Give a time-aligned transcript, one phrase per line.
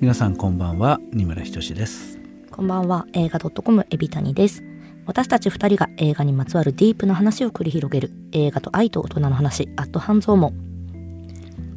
[0.00, 0.98] 皆さんこんばんは。
[1.12, 2.18] 二村ひとしです。
[2.50, 3.06] こんばんは。
[3.12, 4.64] 映画 .com エビタニです。
[5.04, 8.10] 私たち二人が映画にまつわるディープな話を繰り広げる。
[8.32, 9.68] 映画と愛と大人の話。
[9.76, 10.54] アット半蔵門。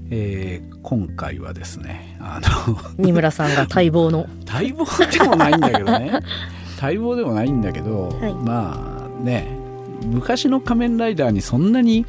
[0.09, 4.25] えー、今回はですねあの 二村さんが待望の。
[4.49, 6.21] 待望でもないんだけどね。
[6.81, 9.62] 待望でもないんだけど、はい、まあね
[10.05, 12.05] 昔の仮面ライダーにそんなに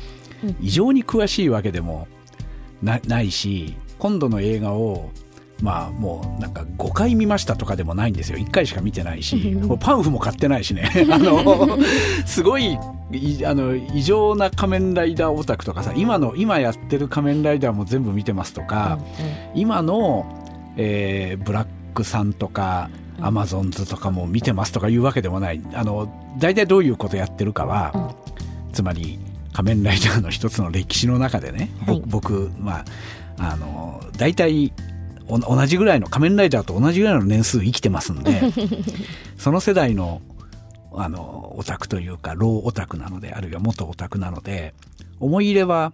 [0.61, 2.09] 異常に詳しいわけでも
[2.83, 5.11] なないし今度の映画を
[5.63, 8.39] まあもうなんか5回見ましたとかでもないんですよ。
[8.39, 10.91] 1回しか見てないしもうパンフも買ってないしね。
[11.11, 11.79] あの
[12.27, 18.99] すごいあの異常な仮面ライダーオタクとかさ今の今やってる仮面ライダーも全部見てますとか、
[19.55, 20.27] 今の、
[20.77, 22.91] えー、ブラックさんとか
[23.21, 25.63] アマゾンズとかも見てますとかいうわけでもない。
[25.75, 28.15] あの大体どういうことやってるかは、
[28.73, 29.19] つまり
[29.53, 32.85] 仮面ライダーの一つの歴史の中でね、はい、僕ま
[33.39, 34.73] ああの大体
[35.29, 38.43] 同じぐらいの仮面ライダーと同じぐらいの年数生きてますんで
[39.39, 40.21] その世代の
[40.97, 44.75] あのオタクというかローオタクなのであるいは元オタクなので
[45.19, 45.93] 思い入れは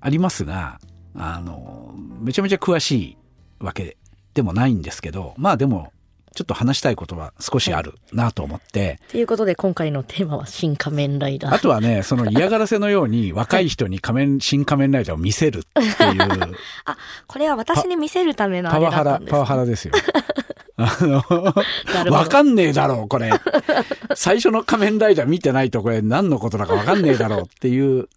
[0.00, 0.80] ありますが
[1.16, 3.16] あのめちゃめちゃ詳しい
[3.58, 3.96] わけ
[4.34, 5.92] でもないんですけどまあでも
[6.34, 9.00] ちょっと話したいことは少しあるなと思って。
[9.10, 11.54] ということで今回のテーマは新仮面ライダー。
[11.54, 16.56] あとはね、その嫌がらせのように若い人に仮面、新仮面ライダーを見せるっていう。
[16.84, 19.94] あ、これは私に見せるためのパワハラ、パワハラですよ。
[20.76, 21.22] あの、
[22.12, 23.30] わかんねえだろう、これ。
[24.14, 28.08] 最初の仮面ライダー見てないとこれ何のことだかわかんねえだろうっていう。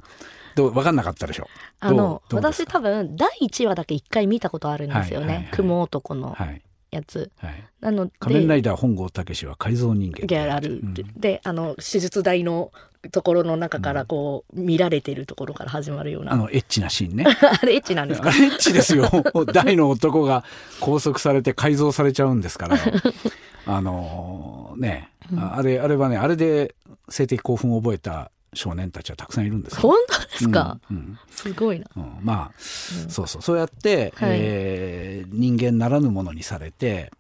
[0.55, 1.47] どう分かんなかったでしょ
[1.81, 6.31] あの私多分第1話だけ1回見たことあるんですよね、はいはいはい、雲男の。
[6.31, 6.61] はい
[6.95, 12.71] やつ、はい、なので仮面ライダー本郷武は改造人間である、うん、であの手術台の
[13.11, 16.33] ところの中からこう、見られてるところから始まるような。
[16.33, 17.25] あのエッチなシーンね。
[17.61, 18.29] あれエッチなんですか？
[18.29, 19.07] エッチですよ。
[19.53, 20.43] 大の男が
[20.79, 22.77] 拘束されて改造されちゃうんですから。
[23.67, 26.73] あのね、うん、あれあれはねあれで
[27.09, 33.41] 性的興奮を覚えた少年たちはたくさんいるんです本当ですか、うんうん、すごいな、うん、まあ、そうそう。
[33.41, 37.11] そうやって、はい、えー、人間ならぬものにされて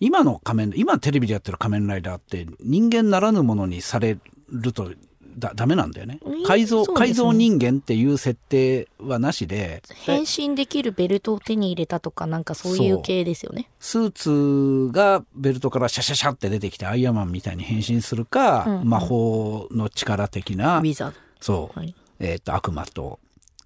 [0.00, 4.18] 今の仮面今テレビでやってる仮面ライダーって人間ならぬものにされ
[4.50, 4.92] ると
[5.36, 6.18] だダメなんだよね。
[6.46, 9.82] 改造、ね、改造人間っていう設定はなしで。
[10.04, 13.68] 変身できるベルトを手に入れたとかなんかそういう系ですよね。
[13.80, 21.16] スーツがベルトからシャシャシャって出てきてアイアンマンみたいに変身するか、うんうん、魔法の力的なウィザード。
[21.40, 23.18] そう、はい、えっ、ー、と悪魔と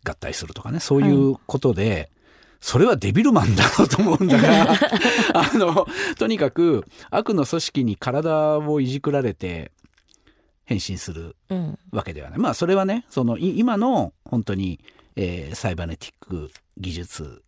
[0.04, 2.08] 合体するとかねそういうことで、はい。
[2.60, 4.72] それはデビルマンだろうと思うんだから
[5.34, 5.86] あの
[6.18, 9.70] とにかく悪の組織に体をいじくられて
[10.68, 11.34] 変身する
[11.92, 14.80] わけではない、うん、まあそれはねその今の本当に、
[15.16, 17.42] えー、サイバネティック技術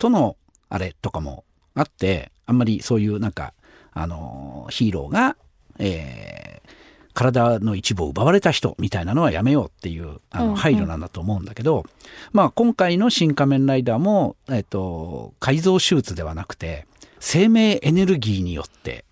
[0.00, 0.36] との
[0.68, 1.44] あれとかも
[1.76, 3.54] あってあんまりそういうなんか
[3.92, 5.36] あのヒーローが、
[5.78, 6.70] えー、
[7.14, 11.86] 体の一部を奪われた人みたいなのはやめようっていうあの配慮なんだと思うんだけど、うんうん、
[12.32, 16.88] まあ今回の「新仮面ライダーも」えっと、改造手術ではなくて
[17.20, 19.04] 生命エネルギーによって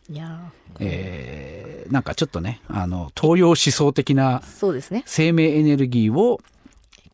[0.79, 4.43] えー、なんかちょっとねあの東洋思想的な
[5.07, 6.41] 生命エネルギーを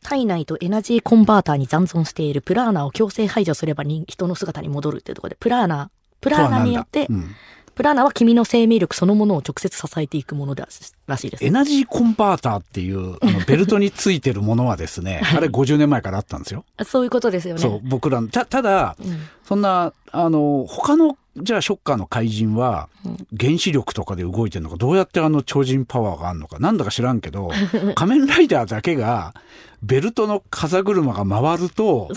[0.03, 5.89] 体内とエナジーコンバーターに残存しているプラーナを強制排除すれば人の姿に戻るっていうところでプラーナ
[6.21, 7.35] プラーナによって、うん、
[7.77, 10.67] プラーナは君の生命力そのものを直接支えていくものだ
[11.05, 11.45] らしいです。
[11.45, 16.65] エナジーコンバーターっていうあのベルトについてるものはですね、あれ50年前からあったんですよ。
[16.83, 17.61] そういうことですよね。
[17.61, 22.89] そう、僕らた、ただ、うん、そんな、あの、他のじゃあショッカーの怪人は
[23.39, 27.51] 原子力とかで動いてるのかどうやってあの超人パワーがあるのかなんだか知らんけど
[27.95, 29.33] 仮面ライダーだけが
[29.83, 32.09] ベルトの風車が回ると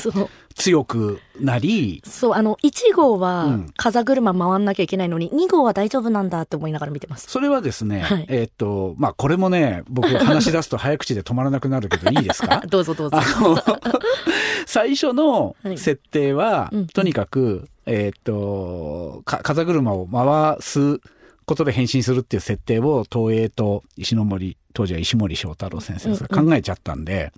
[0.54, 7.26] 強くなりそうあの1号は風車回んなきゃいけないのに、うん、2号は大丈夫なんだって思いながら見てます。
[7.28, 12.62] それはですね、はい、えー、っとまあこれもね僕話し出すと早口で止まらなくなるけどいいですか？
[12.69, 13.19] どうぞどうぞ。
[14.67, 21.00] 最初の設定は、はいうん、とにかくえっ、と、風車を回す
[21.44, 27.31] ことで変身するっていう設定を東映と石森、当時は石森章太郎先生が考えちゃったんで、うんうん、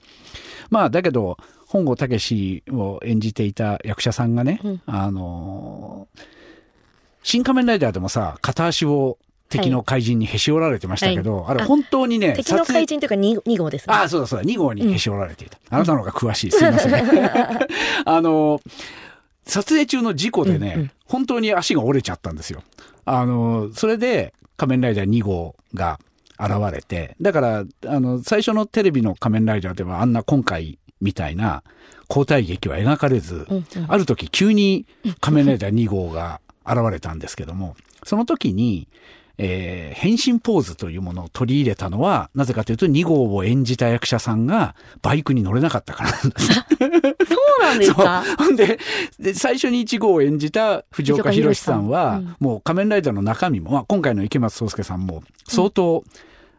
[0.69, 6.06] まあだけど、本郷武を演じていた役者さんがね、うん、あの
[7.22, 9.16] 新仮面ライダーでもさ、片足を
[9.48, 13.94] 敵の怪人にへし折られてましたけど、はい、あれ本当にね、敵の怪人というか 2, 2号ですね。
[13.94, 15.58] ああ、そうだそうだ、2号にへし折られていた。
[15.70, 16.50] うん、あなたの方が詳しい。
[16.50, 16.94] すいません。
[18.05, 18.60] あの、
[19.44, 22.62] 撮影中の事故でね、うんうん、本当に足が折れちゃったんですよ。
[23.05, 25.99] あの、それで仮面ライダー2号が
[26.39, 31.62] 現れて、だから、あの、最初のテレビの仮面ライダーではあんな今回みたいな
[32.09, 34.87] 交代劇は描かれず、うんうん、ある時急に
[35.21, 38.89] 仮面ライダー2号が現れたんですけども、その時に、
[39.44, 46.11] えー、変身ポーズというものを取り入れたのは、なぜかというと2号を演じた役者さんがバイクに乗れなかったから。
[46.12, 46.53] なんです。
[46.55, 48.23] そうなんですか？
[48.39, 48.79] ほんで
[49.19, 52.19] で、最初に1号を演じた藤岡弘さんは、ん。
[52.19, 56.05] うん、もう仮面ライダーの中身も、まあ、今回の池松壮亮さんも相当、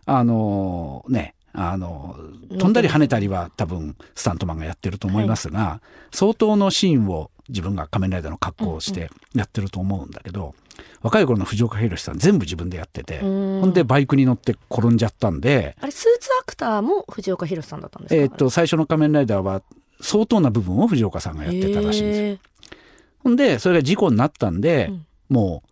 [0.05, 2.17] うん、あのね、あの、
[2.49, 10.55] 飛んだり跳ねたりは多分スタントマンがやってると思いますが、はい、相当のシーンを自分が仮面ライダーの格好をしてやってると思うんだけど、
[11.01, 15.75] 若い頃の藤岡弘さん全部自分でやってて、ほんでバイクに乗って転んじゃったんで。
[15.81, 18.21] あれ、スーツアクターも藤岡弘さんだったんですか？
[18.21, 19.61] えっと、最初の仮面ライダーは
[20.01, 22.37] 相当な部分を藤岡さんがやってたらしいんですよ。
[23.19, 25.69] ほんで、それが事故になったんで、うん、もう、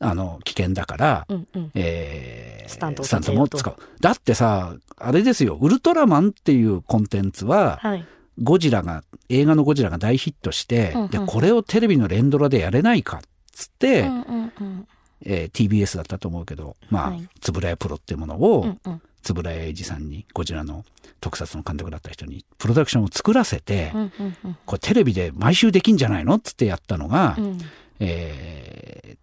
[0.00, 3.76] あの、危険だから、うんうん、えー、スタントスタントも使う。
[4.00, 8.04] だってさ、あれですよ、ウルトラマンっていうコンテンツは、はい、
[8.42, 13.20] ゴジラが、映画のゴジラが大ヒットして、うんうん、で、これをテレビの連ドラでやれないかっ
[13.58, 14.88] つって、うんうんうん。
[15.22, 17.28] えー、TBS だったと思うけど、まあ、円
[17.60, 19.00] 谷プロっていうものを、円
[19.42, 20.84] 谷英二さんに、ゴジラの
[21.20, 26.36] 特撮の監督だった人に、プロダクションを作らせて、うんうんうん、これテレビで毎週できんじゃないの？
[26.36, 27.58] っつってやったのが、うん、
[27.98, 29.18] えー、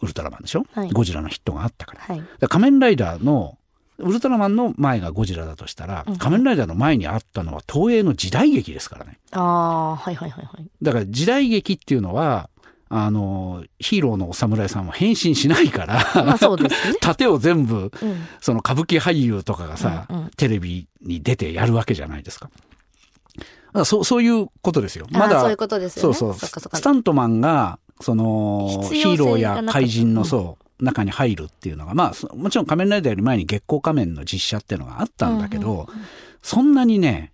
[0.00, 2.00] ウルトラマンでしょ、はい、ゴジラのヒットがあったから。
[2.00, 3.58] はい、から仮面ライダーの
[3.98, 9.18] ウルトラマンの前がゴジラだとしたら、うん、仮面ライダーの前にあったのは東映の時代劇ですからね。
[9.32, 10.66] ああ、はいはいはいはい。
[10.82, 12.48] だから時代劇っていうのは、
[12.96, 15.94] あの、ヒーローのお侍さんは変身しないから、
[16.24, 20.06] まあそうですね、 盾を全部、うん、その歌舞伎俳優とかがさ、
[20.36, 22.50] テレビに出てやるわけじゃないですか。
[23.84, 25.06] そうそういうことですよ。
[25.10, 26.14] まだそういうことですよね。
[26.14, 26.48] そうそう。
[26.48, 35.88] スタントマンがそのヒーローや怪人のそう、中に入るっていうのがまあもちろん仮面ライダーより前に月光仮面の実写っていうのがあったんだけど、
[36.42, 37.32] そんなにね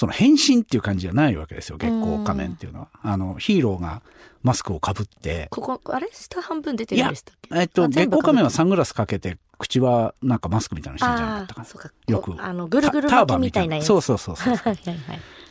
[0.00, 2.88] その変身っていう感じじゃないわけですよ月光仮面っていうのは。
[3.02, 4.00] あのヒーローが
[4.42, 5.48] マスクをかぶって。
[5.50, 7.50] ここあれ下半分出てるんでしたっけ？
[7.54, 11.90] えっと月光仮面はサングラスかけて口はなんかマスクみたいなのしてんじゃなかったかな。
[12.14, 12.34] よく。
[12.42, 13.86] あのぐるぐる巻きみたいなやつ。
[13.86, 14.78] そうそうそうそうはい、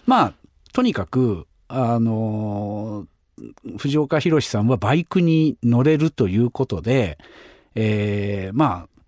[0.07, 0.33] まあ
[0.73, 3.05] とにかくあのー
[3.77, 7.17] 藤岡弘さんはバイクに乗れるということで、
[7.73, 8.98] えー、まあ、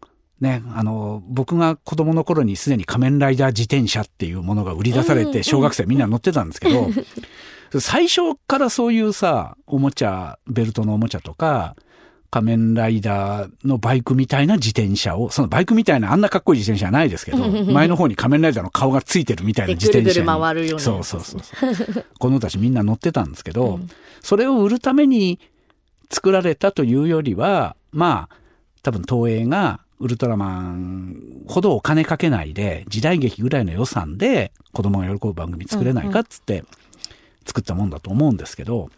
[0.42, 6.90] ね、あの、僕が子供の頃にすでに仮面ライダー自転車っていうものが売り出されて、小学生みんな乗ってたんですけど、
[7.80, 11.76] 最初からそういうさ、おもちゃ、ベルトのおもちゃとか、
[12.32, 20.04] 仮面ライダーのバイクみたいな自転車を、そのバイクみたいなあんなかっこいい自転車はないですけど、前の方に仮面ライダーの顔がついてるみたいな自転車に。
[20.06, 20.80] ぐるぐる回るような。
[20.80, 22.06] そうそうそうそう。
[22.18, 23.90] 子供たちみんな乗ってたんですけど、うん、
[24.22, 25.40] それを売るために
[26.10, 28.36] 作られたというよりは、まあ、
[28.82, 36.64] 多分東映がウルトラマンほどお金かけないで、時代劇ぐらいの予算で子供が喜ぶ番組作れないかっつって
[37.46, 38.90] 作ったもんだと思うんですけど、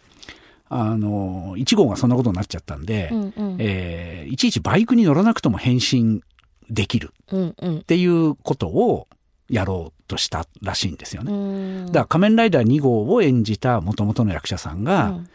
[0.69, 6.21] あの、1号がそんなことになっちゃったんで、うんうん、えー、いちいちバイクに乗らなくとも変身
[6.69, 9.07] できるっていうことを
[9.49, 11.85] やろうとしたらしいんですよね。
[11.88, 15.27] だから仮面ライダー2号を演じた元々の役者さんが、うん、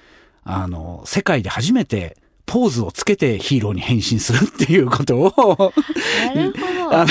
[0.45, 2.17] あの、世界で初めて
[2.49, 5.73] ポーズをつけてヒーローに変身するっていうことを。
[6.91, 7.09] あの、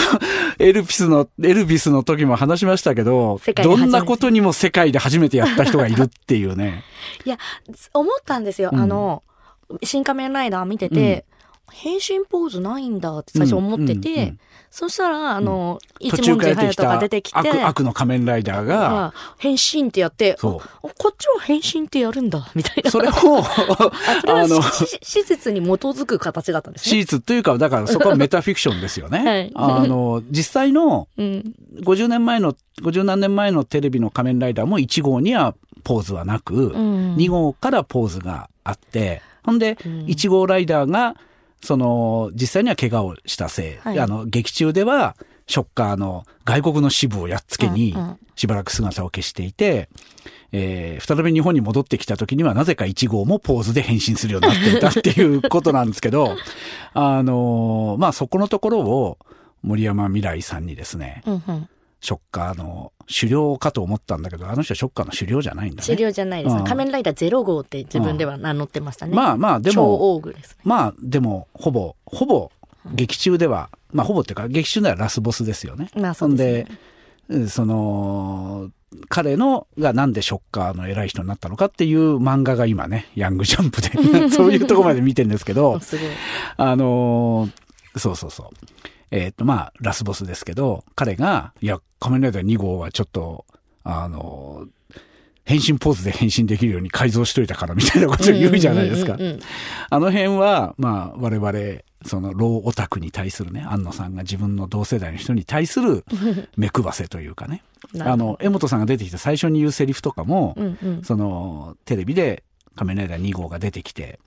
[0.57, 6.84] エルピスの、エルビスの時も話しましたけど、どんなことにも世界で初めてやった人がいるっていうね。
[7.24, 7.38] いや、
[7.94, 8.72] 思ったんですよ。
[8.74, 9.22] うん、あの、
[9.84, 11.37] 新仮面ライダー見てて、うん
[11.71, 22.91] 変身ポーズないんだって最初思ってて、うんうんうん、そしたら、あの、うん、一文字隼人が出てきて悪、悪の仮面ライダーが、変身ってやって、こっちは変身ってやるんだ、みたいな。
[22.91, 23.12] それを、
[24.27, 24.62] あの、
[25.01, 26.89] 史実に基づく形だったんですね。
[26.89, 29.19] 史実というか、だからそこはメタフィクションですよね。
[29.25, 41.15] はい、あの、実際の、50年前の、50何年前のテレビの仮面ライダーも1号にはポーズはなく、うん、2号からポーズがあって、ほんで、1号ライダーが、
[41.62, 45.16] その、実際には怪我をしたせい、はい、あの、劇中では、
[45.48, 47.96] ショッカーの外国の支部をやっつけに、
[48.36, 49.90] しばらく姿を消していて、
[50.52, 56.36] えー、再び日本に戻ってきた時にはなぜか1号もポーズで変身するようになっていたっていうことなんですけど、
[56.94, 59.18] あのー、まあ、そこのところを
[59.64, 65.88] 森山未来さんにですね、うんうんショッカーの狩猟かと思ったんだけど、あの人はショッカーの狩猟じゃないんだね。
[65.88, 69.16] 狩猟じゃないです、うん、仮面ライダーゼロ号って自分では名乗ってましたね。
[69.16, 72.51] まあまあ、でも、ね、まあ、でも、ほぼ、ほぼ、
[72.94, 75.89] 劇中では、まあ、ほぼっていうか、劇中ではラスボスですよね。
[75.96, 76.68] まあ、そうで
[77.30, 78.70] す、ね、その、
[79.10, 85.80] 彼のがなんでショッカーの偉い人になったのかっていう漫画が今ね、ヤングジャンプで そういうとこまで見てるんですけど、
[86.58, 87.50] あの、
[87.98, 88.48] そうそうそう。
[89.12, 93.46] えっ、と、まあ、ラスボスですけど、彼が、いや、仮面ライダー2号はちょっと、
[93.84, 94.68] あの、
[95.48, 99.18] 変身ポーズで変身できるように改造しといたからみたいなことを言うじゃないですか。
[99.89, 106.04] あの辺は、まあ、我々、その、ローオタクに対するね、安野さんが自分の同世代の人に対する
[106.58, 107.63] 目配せというかね。
[108.00, 112.44] あの、江本さんが出てきた最初に言うセリフとかも、うんうん、その、テレビで
[112.75, 114.20] 仮面ライダー2号が出てきて、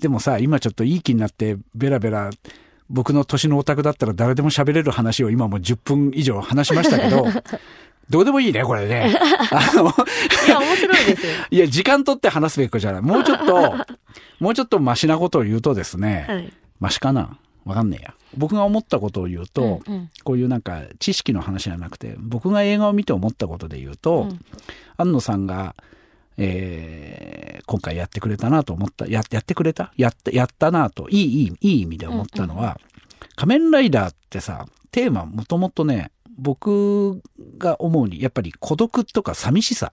[0.00, 2.30] でもさ、今ちょっといい気になって、ベラベラ、
[2.88, 7.26] 僕の年のオタクだったら誰でも喋れる話を今も10分以上話しましたけど、
[8.08, 9.16] どうでもいいね、これね。
[9.50, 11.32] あ のいや、面白いですよ。
[11.50, 13.02] いや、時間取って話すべきじゃない。
[13.02, 13.74] もうちょっと、
[14.38, 17.38] もうちょっとマシなことを言うとですね、はい、マシかな？
[17.64, 18.14] わかんねえや。
[18.36, 24.40] 僕が思ったことを言うと、うんうん、こういうなんか知識の話じゃなくて、僕が映画を見て思ったことで言うと、うん、
[24.98, 25.74] 安野さんが、
[26.38, 29.92] えー、今回やってくれたなと思った、ややってくれた？
[29.96, 32.76] やった、やったなと、いい、いい、いい意味で思ったのは、うんうん、
[33.36, 37.22] 仮面ライダーってさ、テーマもともとね、僕
[37.58, 39.92] が思うに、やっぱり孤独とか寂しさ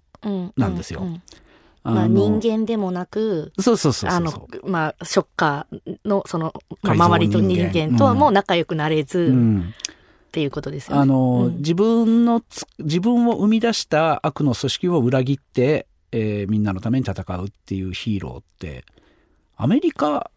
[0.57, 1.01] なんですよ。
[1.01, 1.21] うんうんうん。
[1.83, 11.01] まあ、人間でもなく、そうそうそうあの、まあ、ショッカーの、その、まあ、周りと人間とはもう仲良くなれず、うん、っていうことですよね。
[11.01, 12.41] あの、うん、自分の、
[12.79, 18.85] 自分を生み出した悪の組織を裏切って、えー、みんなのために戦うっていうヒーローって、
[19.57, 20.29] アメリカ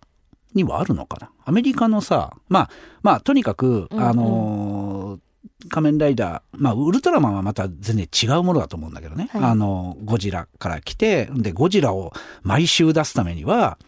[0.55, 1.31] にはあるのかな？
[1.45, 2.71] アメリカのさ、まあ、
[3.03, 5.21] まあ、とにかく、あの
[5.69, 9.29] 仮面ライダー、まあ、ウルトラマンはまた全然違うものだと思うんだけどね。
[9.33, 13.79] はい、あの、ゴジラから来て、で、ゴジラを毎週出すためには、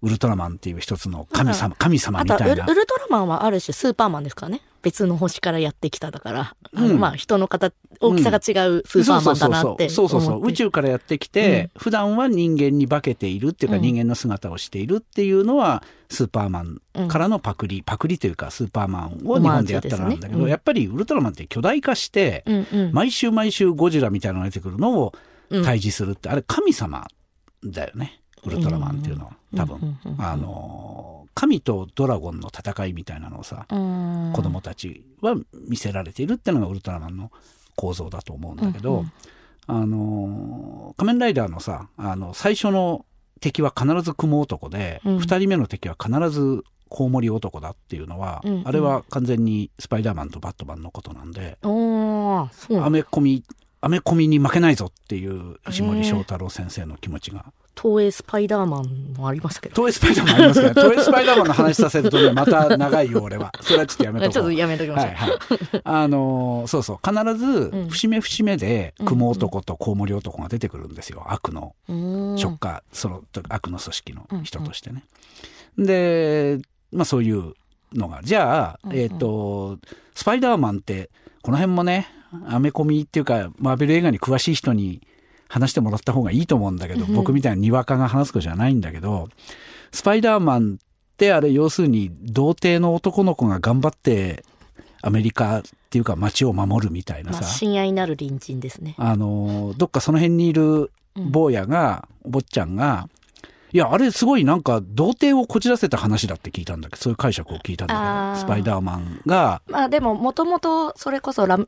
[0.00, 2.66] ウルトラマンっていう一つの神様、神様みたいな。
[2.66, 4.62] ウルトラマンはある種スーパーマンですからね。
[4.80, 10.46] 別の星からやってきただから、うん、まあ人の形、大きさが違うスーパーマンだなってそうそうそう。
[10.46, 22.44] 宇宙からやってきて、うん、普段は人間に化けているっていうか、人間の姿をしているっていうのは、スーパーマンからのパクリ、パクリというかスーパーマンを日本でやったらなんだけど、やっぱりウルトラマンって巨大化して、
[22.92, 25.12] 毎週毎週ゴジラみたいなのが出てくるのを
[25.50, 27.08] 退治するって、あれ神様
[27.64, 28.20] だよね。
[28.44, 29.26] ウルトラマンっていうの。
[29.26, 35.36] は多分、あの神とドラゴンの戦いみたいなのをさ子供たちは
[35.68, 37.30] 見せられているっていうのがウルトラマンの
[37.76, 39.04] 構造だと思うんだけど、
[39.66, 43.06] あの仮面ライダーのさあの最初の
[43.40, 51.58] 敵は必ず雲男で、うん、2人目の敵は必ずコウモリ男だっていうのは、うんうん、あれは完全にスパイダーマンとバットマンのことなんで、
[52.82, 53.44] アメコミ
[53.80, 59.86] アメコミに負けないぞっていう石森章太郎先生の気持ちが東映スパイダーマンもありましたけど。
[59.86, 63.52] 東映スパイダーマンありますけど、 東映スパイダーマンの話させるとね、また長いよ、俺は。
[63.62, 64.32] それはちょっとやめとこう。
[64.32, 65.06] ちょっとやめときましょう。
[65.06, 65.80] はいはい。
[65.84, 71.24] あのー、そうそう、必ず、節目節目で、雲男とコウモリ男が出てくるんですよ。
[71.28, 75.04] 悪の、ショッカー、その、悪の組織の人としてね。
[75.78, 76.58] で、
[76.92, 77.54] まあそういう
[77.92, 78.22] のが。
[78.22, 79.78] じゃあ、えっ、ー、と、
[80.14, 81.10] スパイダーマンって、
[81.42, 82.08] この辺もね、
[82.46, 85.00] アメコミっていうか、マーベル映画に詳しい人に、
[85.48, 89.28] 話してもらった方がいいと思うんだけど、僕みたいなにわかが話すことじゃないんだけど、
[89.92, 94.44] スパイダーマンってあれ要するに童貞の男の子が頑張って
[95.02, 97.44] アメリカっていうか街を守るみたいなさ。
[97.44, 98.94] 親愛なる隣人ですね。
[98.98, 103.08] あの、どっかその辺にいる坊やが、お坊ちゃんが、
[103.72, 107.94] いや、あれすごいなんか、童貞をこじらせた話だって聞いたんだけど、そういう解釈を聞いたんだ
[108.34, 109.62] けど、スパイダーマンが。
[109.68, 111.58] まあでも、もともと、それこそラ、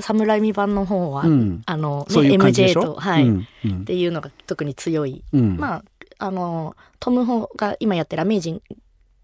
[0.00, 3.46] サムライミ版の方は、うん、あの、ね、MJ と、はい、うん。
[3.64, 5.24] うん、っていうのが特に強い。
[5.32, 5.84] まあ、
[6.18, 8.62] あの、トム・ホが今やってるアメージン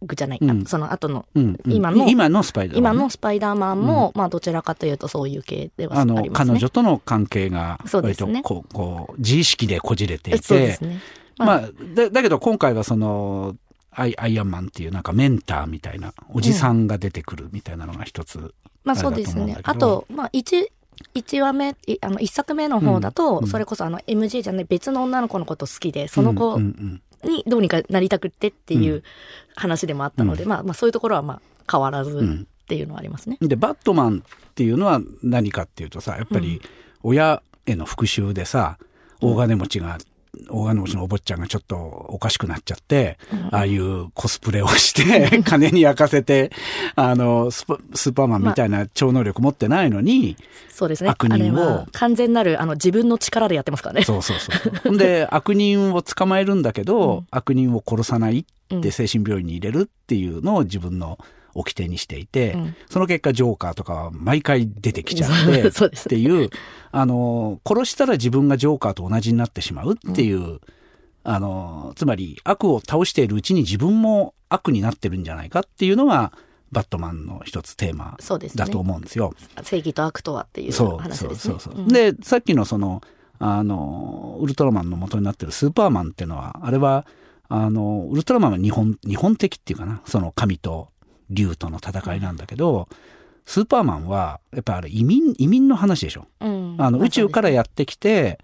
[0.02, 1.26] グじゃない、うん、その後の、
[1.66, 6.30] 今の、今のスパイダーマン、今のスパイダーマンも、まあどちらかというとそういう系ではありますね。
[6.32, 11.00] 彼女との関係が、割とこう、こう、自意識でこじれていて、そうですね。
[11.38, 13.56] まあ、だだけど今回はその
[13.90, 18.54] アイアイアンマンっていうなんかメンターみたいなおじさんが出てくるみたいなのが一つ、うん、
[18.84, 19.58] まあそうですね。
[19.62, 20.70] あとまあ一
[21.14, 29.02] 1話目あの1作目の方だと、うん、それこそあの MJ じゃない別の女の子のこと好きでその子にどうにかなりたくってっていう
[29.56, 31.40] 話でもあったので、うん、まあ、まあそういうところはまあ
[31.70, 33.38] 変わらずっていうのはありますね。
[33.40, 36.60] でバットマンっていうのは何かっていうとさやっぱり
[37.02, 38.78] 親への復讐でさ、
[39.20, 39.98] 大金持ちが
[40.48, 46.50] 大金持ちのお坊ちゃんがちょっとおかしくなっちゃって、うん、ああいうコスプレをして金に焼かせて、
[46.94, 51.10] あのス、スーパーマンみたいな超能力持ってないのに、まあ、そうですね。
[51.10, 51.86] 悪人を。
[51.92, 54.04] 完全なる、あの、自分の力でやってますからね。
[54.04, 54.96] そうそうそう。
[54.96, 61.18] で、悪人を捕まえるんだけど、うん、悪人を殺さないって精神病院に入れるっていうのを自分の、
[61.58, 66.50] 掟にしていて、うん、その結果ジョーカーとかは毎回出てきちゃって っていう、
[66.90, 70.60] あの、殺したら自分がジョーカーと同じになってしまうっていう、うん、
[71.24, 76.32] あの、つまり悪を倒しているうちに自分も悪になってるんじゃないかっていうのが、
[76.70, 78.18] バットマンの一つテーマ
[78.54, 79.32] だと思うんですよ。
[79.38, 81.54] すね、正義と悪とはっていう話ですね。
[81.54, 81.88] そうそうそう。
[81.88, 83.02] でさっきのその
[83.38, 87.06] あのウルトラマンの元になってるスーパーマンっていうのはあれは
[87.48, 90.90] あのウルトラマンは日本日本的っていうかなその神と
[91.30, 92.88] 竜との戦いなんだけど、
[93.46, 96.26] スーパーマンはやっぱあれ移民移民の話でしょ？
[96.40, 98.38] うん、あの宇宙からやってきて、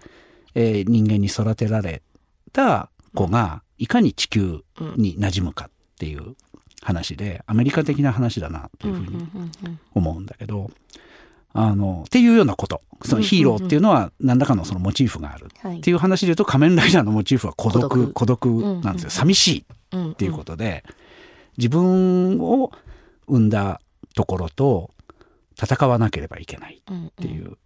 [0.55, 2.01] えー、人間に育てられ
[2.53, 4.63] た子がいかに地球
[4.97, 6.35] に馴染むかっていう
[6.81, 9.27] 話でアメリカ的な話だなというふうに
[9.93, 10.71] 思うんだけど。
[11.57, 12.81] あのっていうようなこと。
[13.05, 15.47] そのヒーローっていうのは何らかのそのモチーフがある。
[15.77, 18.11] っていう話で言うと仮面ライダーのモチーフは孤独。
[18.11, 18.45] 孤独。
[18.83, 19.09] なんですよ。
[19.09, 20.83] 寂しいっていうことで
[21.57, 22.71] 自分を
[23.27, 23.81] 生んだ
[24.15, 24.91] ところと
[25.61, 27.57] 戦わなければいけないっていう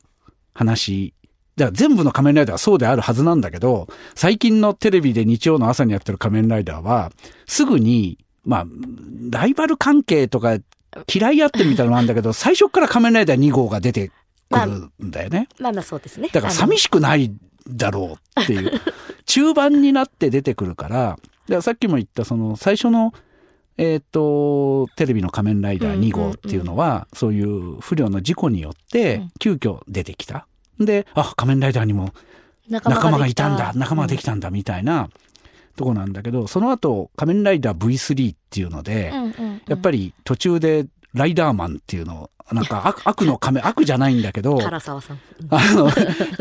[0.53, 1.13] 話
[1.55, 7.11] だから全部の仮面ライダーはそうであるはずなんだけど最近のテレビで日曜の朝にやってる仮面ライダーは
[7.47, 8.65] すぐにまあ
[9.29, 10.57] ライバル関係とか
[11.11, 14.09] 嫌い合ってるみたいなのなんだけど、最初から仮面ライダー2号が出て
[14.49, 15.47] くるんだよね。
[15.59, 16.29] まあ、まあそうですね。
[16.31, 17.31] だから寂しくない
[17.67, 18.71] だろうっていう。
[19.25, 21.17] 中盤になって出てくるから、
[21.47, 23.13] からさっきも言ったその最初の
[23.79, 30.47] えっ、ー、と、テレビの仮面ライダー2号っていうのは、そういう不慮の事故によって、急遽出てきた。
[30.81, 32.13] で、あ、仮面ライダーにも
[32.67, 35.09] 仲間がいたんだ、仲間ができたんだ、みたいな
[35.77, 39.13] とこなんだけど、その後、仮面ライダー V3 っていうので、
[39.69, 45.19] やっぱり途中でライダーマンっていうのをなんか悪悪の仮面悪じゃないんだけど唐沢さん、
[45.51, 45.91] あの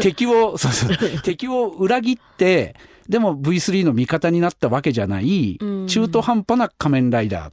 [0.01, 2.75] 敵をそうそう敵を裏切って
[3.09, 7.53] でも V3 の味方になったわけじゃない中途半端な仮面ライダーっ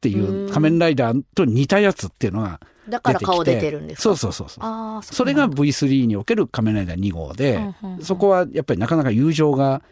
[0.00, 5.02] ていう仮面ライダーと似たやつっていうのがだから顔出てるんですそうそうそうそう。
[5.02, 7.60] それが V3 における仮面ライダー2号で、
[8.00, 9.82] そこはやっぱりなかなか友情が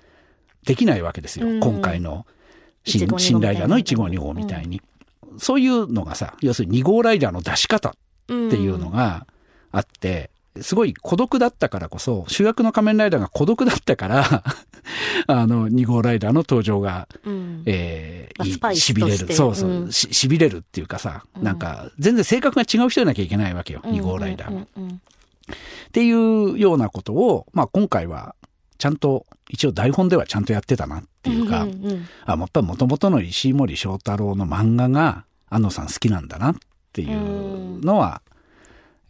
[0.64, 2.26] できないわけですよ、今回の
[2.85, 4.80] 新新ライダーの1号2号みたいに、
[5.38, 7.94] そういうのがさ要するに2号ライダーの出し方っ
[8.26, 9.26] ていうのが
[9.73, 10.30] あって、
[10.61, 14.44] すごい孤独だったからこそ主役の仮面ライダーが孤独だったから
[15.27, 19.33] あの2号ライダーの登場が、うん、えー、しびれる。
[19.33, 24.61] そうそう、うん、ししびれるっていうかさ、うん、なんか全然性格が違う人でなきゃいけないわけよ、うん、2号ライダーが。
[24.62, 24.66] っ
[25.92, 28.35] ていうようなことを、まあ、今回は
[28.79, 36.57] ちゃんと一応台本ではちゃんとやってたなっていうか、うんうんうん、あやっぱりもともとの石井森章太郎の漫画が安野さん好きなんだなっ
[36.92, 38.23] ていうのは、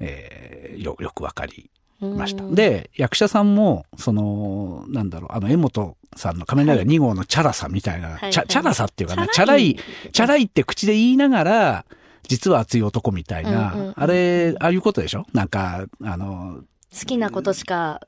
[0.01, 1.71] えー、よよくわかり
[2.05, 2.45] ました。
[2.45, 9.77] で役者さんもそのなんだろうあの江本さんの「仮面ライダー2号」のチャラさみたいな、はい、チャチャラさっていうかねチャラい
[10.13, 11.85] チャラいって口で言いながら
[12.29, 15.27] 実は熱い男みたいな、うんうんうん、あれああいうことでしょ？
[15.33, 16.61] なんかあの
[16.99, 18.01] 好きなことしか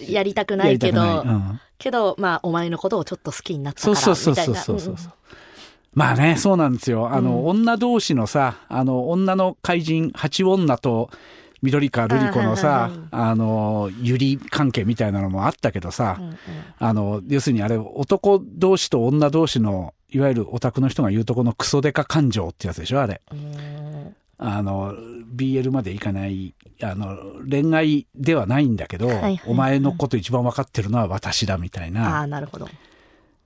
[0.00, 4.16] やりたくないけど、うん、けどまあお前のことをちょっと好きになったからみたいな。
[4.16, 4.56] そうそうそう。
[4.56, 5.12] そうそう。
[5.94, 7.08] まあね、そうなんですよ。
[7.12, 11.08] あの、うん、女同士のさ、あの、女の怪人、八女と、
[11.64, 16.36] 緑川瑠璃子のさ、あの、ゆり関係みたいなのもあったけどさ、うんうん、
[16.78, 23.22] あの、要するにあれ、男同士と女同士の、いわゆるオタクの人が言うとこのクソデカ感情ってやつでしょ、あれ。
[24.36, 24.94] あの、
[25.34, 27.16] BL までいかない、あの、
[27.48, 32.20] 恋愛ではないんだけど、はいはいはい、お前のこと一番分かってるのは私だみたいな。
[32.20, 32.68] あなるほど。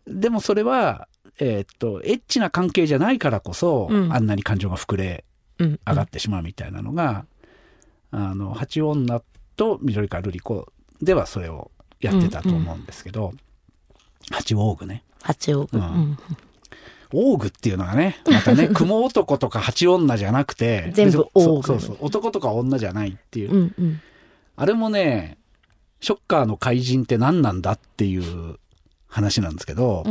[0.08, 1.06] でもそれは、
[1.38, 5.24] えー、っとエッチな関係じゃないからこそ、うん、あんなに感情が膨れ
[5.58, 7.26] 上がってしまうみたいなのが、
[8.10, 9.22] あの八女
[9.56, 13.32] と緑川瑠璃子ではそれをやってたと思うんですけど、
[14.30, 15.04] 八オーグね。
[15.22, 16.18] 八オーグ、うん、
[17.12, 24.00] オーグっていうのがねまたね 雲男とか八女じゃなくて全部オーグそうそう男とか女じゃないっていう、うんうん、
[24.56, 25.38] あれもね
[26.00, 28.58] ショッカーの怪人って何なんだっていう
[29.08, 30.04] 話なんですけど、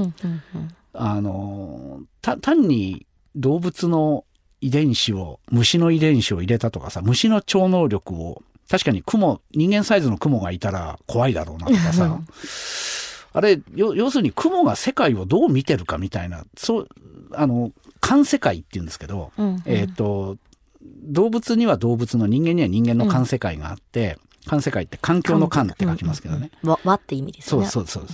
[0.91, 3.05] あの単に
[3.35, 4.25] 動物の
[4.67, 12.19] 遺伝子を虫の遺伝子を入れたとかさ虫の超能力を確かに雲人間サイズの雲がいたら怖いだろうなとかさ。
[13.33, 16.87] あれ要するに雲が世界をどう見てるかみたいなそう
[17.33, 20.37] あの観世界っていうんですけど、うんうん、えっ、ー、と
[20.81, 26.49] 動物には動物の人間には人間の観世界があって、うん、観世界って環境の観って書きますけどね。
[26.63, 27.65] 和、うん、って意味ですね。
[27.65, 28.05] そうそうそう。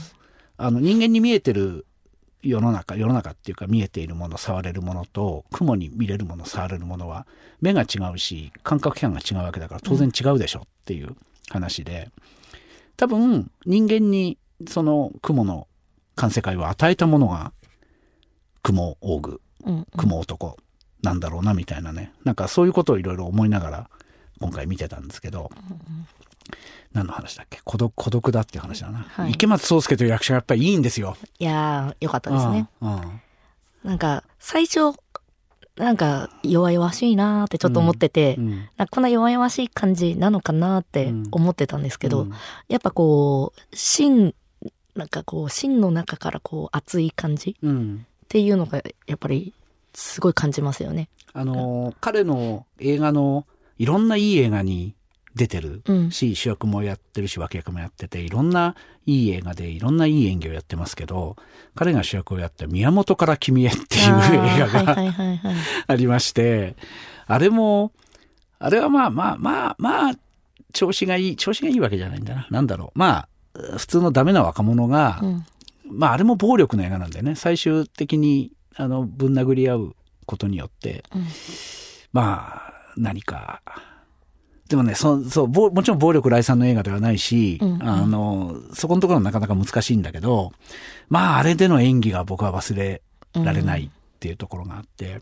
[0.58, 1.86] あの人間に見えてる
[2.44, 7.26] 世の中世の中っていうか見えているもの触れるものと雲に見れるもの触れるものは
[7.62, 11.16] 目が違うし感覚器官が違うわけだから当然違うでしょっていう
[11.50, 12.12] 話で。
[12.96, 15.68] 多分人間にその雲の
[16.16, 17.52] 観世界を与えたものが
[18.62, 19.42] 雲オーグ
[19.98, 20.58] 雲男
[21.02, 22.14] なんだろうなみたいなね。
[22.24, 23.90] なんかそういうことをいろいろ思いながら
[24.40, 25.52] 今回見てたんですけど、
[26.94, 27.60] 何の話だっけ？
[27.64, 31.18] 孤独孤独だっていう話だな、はい、池松壮亮という役者がやっぱりいいんですよ。
[31.40, 33.22] いやよかったですね、うん、
[33.84, 34.98] なんか最初
[35.76, 42.34] なんか弱々しいなってちょっと思ってて、うんうん、こんな弱々しい感じなのかなって思ってたんですけど、うん、
[42.68, 44.36] やっぱこう芯
[44.96, 47.70] なんかこう芯の中からこう熱い感じっ
[48.28, 49.56] ていうのがやっぱり
[49.96, 51.10] すごい感じますよね。
[51.34, 53.48] あの彼の映画の
[53.80, 54.94] いろんないい映画に
[55.36, 61.36] 出てるし、うん、主役もやってるし脇役もやってていろんないい映画でいろんないい演技をやってますけど
[61.76, 64.98] 彼が主役をやった「宮本から君へ」っていう映画が
[65.88, 66.76] ありまして
[67.26, 67.92] あれも
[68.60, 70.14] あれはまあまあまあまあ
[70.72, 72.48] 調子がいい調子がいいわけじゃないんだな。
[72.50, 73.00] 何だろう。
[73.00, 75.46] まあ普通のダメな若者が、うん、
[75.86, 77.36] まああれも暴力の映画なんだよね。
[77.36, 81.26] 最終的にあのぶん殴り合うことによって、うん、
[82.12, 83.62] まあ何か
[84.70, 90.52] でもねそそうもちろん暴力来産の映画ではないし、うんうん、あのそこのところはなかなか難しいんだけど
[91.10, 93.02] まああれでの演技が僕は忘れ
[93.34, 95.22] られないっていうところがあって、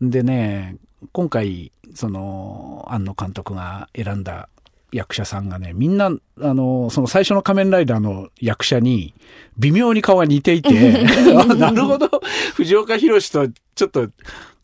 [0.00, 0.76] うん、でね
[1.12, 4.48] 今回その庵野監督が選んだ
[4.92, 9.14] 役者さんがねみんなあのその最初の「仮面ライダー」の役者に
[9.58, 11.04] 微妙に顔が似ていて
[11.56, 12.08] なるほど。
[12.54, 14.08] 藤岡弘とちょっと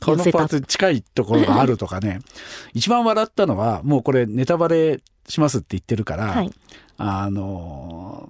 [0.02, 2.20] 顔のパーツ近いところがあるとかね。
[2.74, 6.50] 一番笑ったのはもうこれネタバレしますって言ってるから、はい、
[6.98, 8.28] あの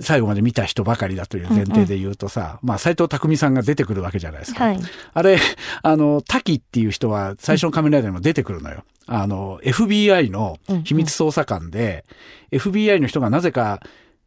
[0.00, 4.64] 最後まで見た人ばかりだという前提で言うとさ、うんうん、まあ斎藤工さんが出てくるわけじゃないですか。
[4.64, 4.80] はい、
[5.12, 5.38] あれ、
[5.82, 8.84] あの、滝っていう人は最初の仮面ライダーにも出てくるのよ。
[9.06, 12.04] あの、FBI の秘密捜査官で、
[12.50, 12.58] うん。
[12.58, 13.80] うん、FBI の人がなぜか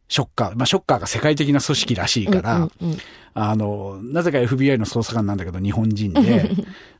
[0.08, 2.98] ショッカー、まあショッカーが世界的な組織らしいから、うんうんうん、
[3.34, 6.50] あの、なぜか FBI の捜査官なんだけど日本人で、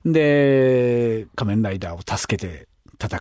[0.04, 2.68] で、仮面ライダーを助けて
[3.00, 3.20] 戦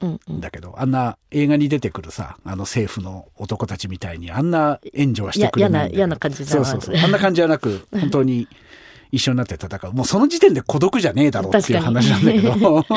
[0.00, 6.96] うんだけど、うんうん、あんな映画に出てくるさ、あの政府の男たちみたいにあんな援助はしてくれない嫌な感じそうそうそう。
[6.96, 8.48] あんな感じじゃなく、 本当に
[9.12, 9.92] 一緒になって戦う。
[9.92, 12.84] もうその時点で孤独じゃねえだろうっていう話なんだけど。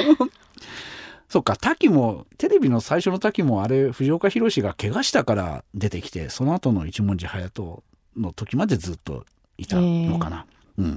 [1.31, 7.83] そっか、滝も、テレビの最初の滝もあれ、藤岡弘が怪我したから出てきて、その後の一文字隼人
[8.17, 9.25] の時までずっと
[9.57, 10.45] いたのかな。
[10.77, 10.91] うん。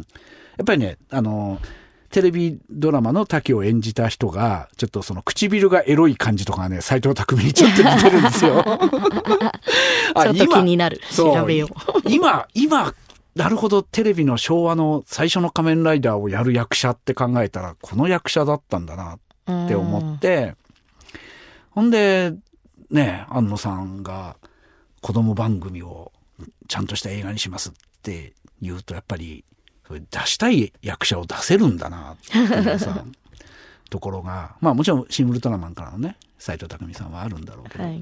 [0.56, 1.60] やっぱりね、あの、
[2.10, 8.64] テレビドラマの滝を演じた人が、ちょっとその唇がエロい感じとかね、斎藤工にちょっと似てるんですよ。
[10.16, 11.00] あちょっと気になる。
[11.14, 12.10] 調べよう。
[12.10, 12.92] 今、今、
[13.36, 20.54] なるほど、テレビの昭和の最初の仮面ライダーをやる役者って考えたら、この役者だったんだなって思って、
[21.70, 22.34] ほんで、
[22.90, 24.36] ね、安野さんが
[25.00, 26.12] 子供番組を
[26.68, 29.44] ちゃんとした映画にしますって言うと、やっぱり、
[29.90, 33.04] 出したい役者を出せるんだなっていうさ、
[33.90, 38.00] ところが、まあもちろん、シン・ウルトラマンからのね、斎藤工さんはあるんだろうけど、はい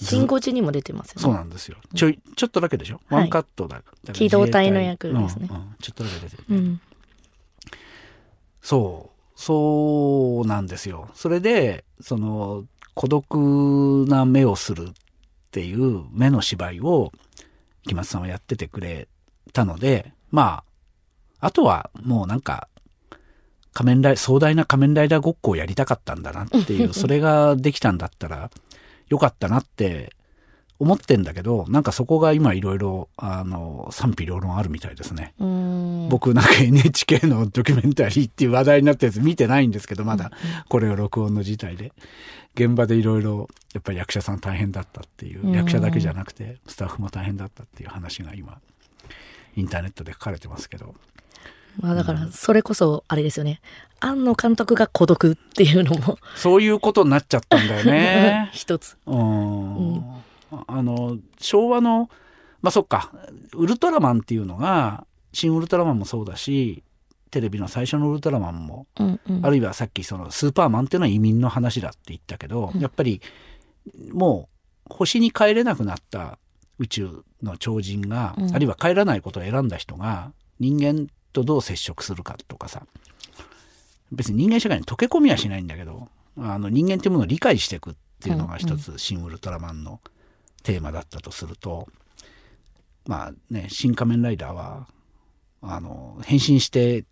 [0.00, 1.22] シンゴジにも出てますよね。
[1.22, 1.76] そうなんですよ。
[1.94, 3.82] ちょい、ちょっとだけでしょ、ワンカットだ。
[4.12, 5.76] 機動隊の役ですね、うんうん。
[5.80, 6.80] ちょっとだけ出てる、ね、うん、
[8.62, 9.17] そう。
[9.38, 11.08] そうなんですよ。
[11.14, 14.92] それで、その、孤独な目をするっ
[15.52, 17.12] ていう目の芝居を、
[17.86, 19.06] 木松さんはやっててくれ
[19.52, 20.64] たので、ま
[21.40, 22.66] あ、あとはもうなんか、
[23.72, 28.50] 仮面ライ壮大な仮面ライダーごっこをやりたかったんだなっていう、 それができたんだったら
[29.06, 30.16] よかったなって
[30.80, 35.34] 思ってんだけど、なんかそこが今いろいろ、あの、賛否両論あるみたいですね。
[36.08, 40.30] 僕なんか NHK のドキュメンタリーっていう話題になったやつ見てないんですけど、まだ
[40.68, 41.92] これを録音の事態で。
[42.54, 48.58] 現場でいろいろ、やっぱり役者さん大変だったっていう、役者だけじゃなくて、スタッフも大変だったっていう話が今、
[49.56, 50.94] インターネットで書かれてますけど。
[51.78, 53.60] まあだから、それこそ、あれですよね。
[54.00, 56.18] 庵野監督が孤独っていうのも。
[56.36, 58.50] そういうことになっちゃったんだよね。
[58.54, 58.96] 一つ。
[59.06, 60.04] うん。
[60.50, 62.10] あの昭和の
[62.62, 63.12] まあそっか。
[63.54, 66.82] ウルトラマンっていうのが新ウルトラマンもそうだし
[67.30, 73.20] テレビの最初のウルトラマンも、うんうん、あるいはさっきそのスーパーマンっていうのは移民の話だって言ったけど、うん、やっぱり
[74.12, 74.48] も
[74.90, 76.38] う星に帰れなくなった
[76.78, 82.86] 宇宙の超人が、うん、あるいは帰らないことを選んだ人が人間とどう接触するかとかさ。
[84.10, 86.08] 別に人間社会に溶け込みはしないんだけど
[86.38, 90.00] あの人間っていうものを理解していくっていうのが一つ、新ウルトラマンの
[90.68, 91.88] テーマだったとすると
[93.06, 94.86] まあね「新仮面ライダーは」
[95.60, 97.04] あの変身して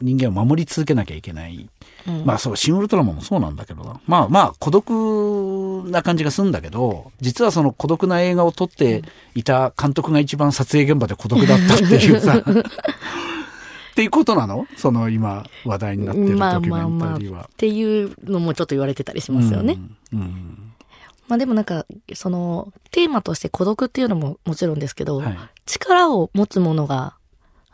[0.00, 1.70] 人間を守り続けなきゃいけない、
[2.08, 4.00] うん、まあそう「シン・ウルトラマン」もそうなんだけどな。
[4.06, 9.02] まあまあ孤独な感じがするんだけど実はその孤独な映画を撮って
[9.34, 12.42] いた監督が一番撮影現場で孤独だったっていうさ。
[13.92, 14.66] っていうことなの？
[14.76, 16.78] その今話題になってるドキュメンタリーは。
[16.78, 19.78] まあまあまあ、っていうのもちょっと言われてたりしますよね。
[20.12, 20.63] うん、うん
[21.28, 27.16] まあでもなんか、その、テーマとして孤独っていうのももちろんですけど、はい、力を持つものが、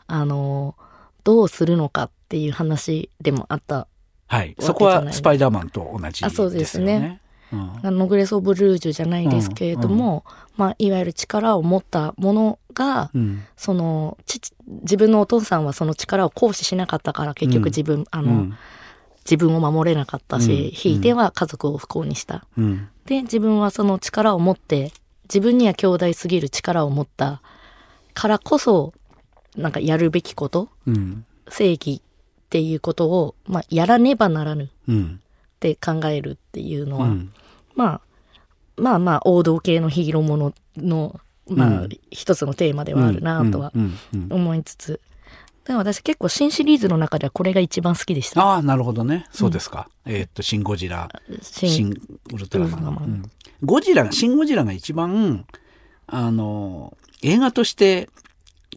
[0.07, 0.75] あの、
[1.23, 3.87] どうするのかっていう話でもあった
[4.27, 4.55] はい。
[4.59, 6.27] そこはスパイダーマンと同じですよね。
[6.27, 7.21] あそうですね。
[7.51, 10.13] うん、ノグレス・オブ・ルージュじゃないですけれども、うん。
[10.13, 10.21] うん、
[10.55, 14.17] まあ、いわゆる力を持ったものが、うん、その
[14.83, 18.53] 自分のお父さんはその力を行使しなかったから結局自分、あの、
[19.25, 22.45] 自分を守れなかったし、ひいては家族を不幸にした。
[23.05, 24.91] で自分はその力を持って
[25.23, 27.41] 自分には強大すぎる力を持った。
[28.13, 28.93] からこそ
[29.55, 30.69] なんかやるべきこと、
[31.49, 34.65] 正義っていうことを、まあ、やらねばならぬ。
[34.65, 37.31] って考えるっていうのは、うん、
[37.75, 38.01] まあ
[38.77, 43.71] まあまあ王道系のヒーローものの、まあ、一つのテーマではあるなとは
[44.29, 44.99] 思いつつ。
[45.71, 48.43] でも私結構新シリーズの中ではこれが一番好きでした。
[48.43, 49.25] ああ、なるほどね。
[49.31, 49.87] そうですか。
[50.05, 51.07] うん、えー、っと、シン・ゴジラ、
[51.41, 51.93] シン・
[52.33, 52.81] ウルトラマン。
[52.81, 53.31] うん、
[53.63, 55.45] ゴジラ、シン・ゴジラが一番、
[56.07, 58.09] あの、映画として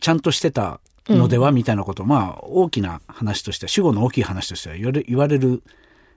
[0.00, 0.78] ちゃんとしてた
[1.08, 5.64] のでは、みたいなこと、まあ大きな話としては主語の大きい話としては言われ言われる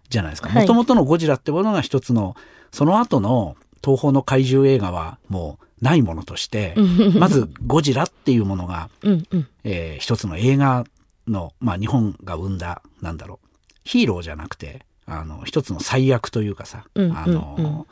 [0.09, 0.49] じゃないですか。
[0.49, 2.35] もともとのゴジラってものが一つの
[2.71, 6.75] その後の東宝の怪獣映画はもうないものとして
[7.17, 10.85] まずゴジラっていうものが、うんうん、えー、一つの映画
[11.27, 13.47] の、まあ、日本が生んだなんだろう
[13.83, 17.87] ヒーローじゃなくてあの一つの最悪というかさ、うんうんうん、あの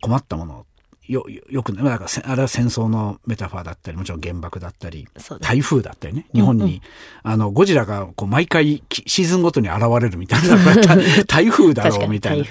[0.00, 0.66] 困ったもの
[1.08, 5.08] よよくねだからあれは戦争のメタファーだったりもちろん原爆だったり
[5.40, 6.80] 台風だったりね日本に、うんうん、
[7.22, 10.58] あのゴジラがこう毎回シーズンごとに現れるみたいな
[11.26, 12.46] 台風だろうみたいな。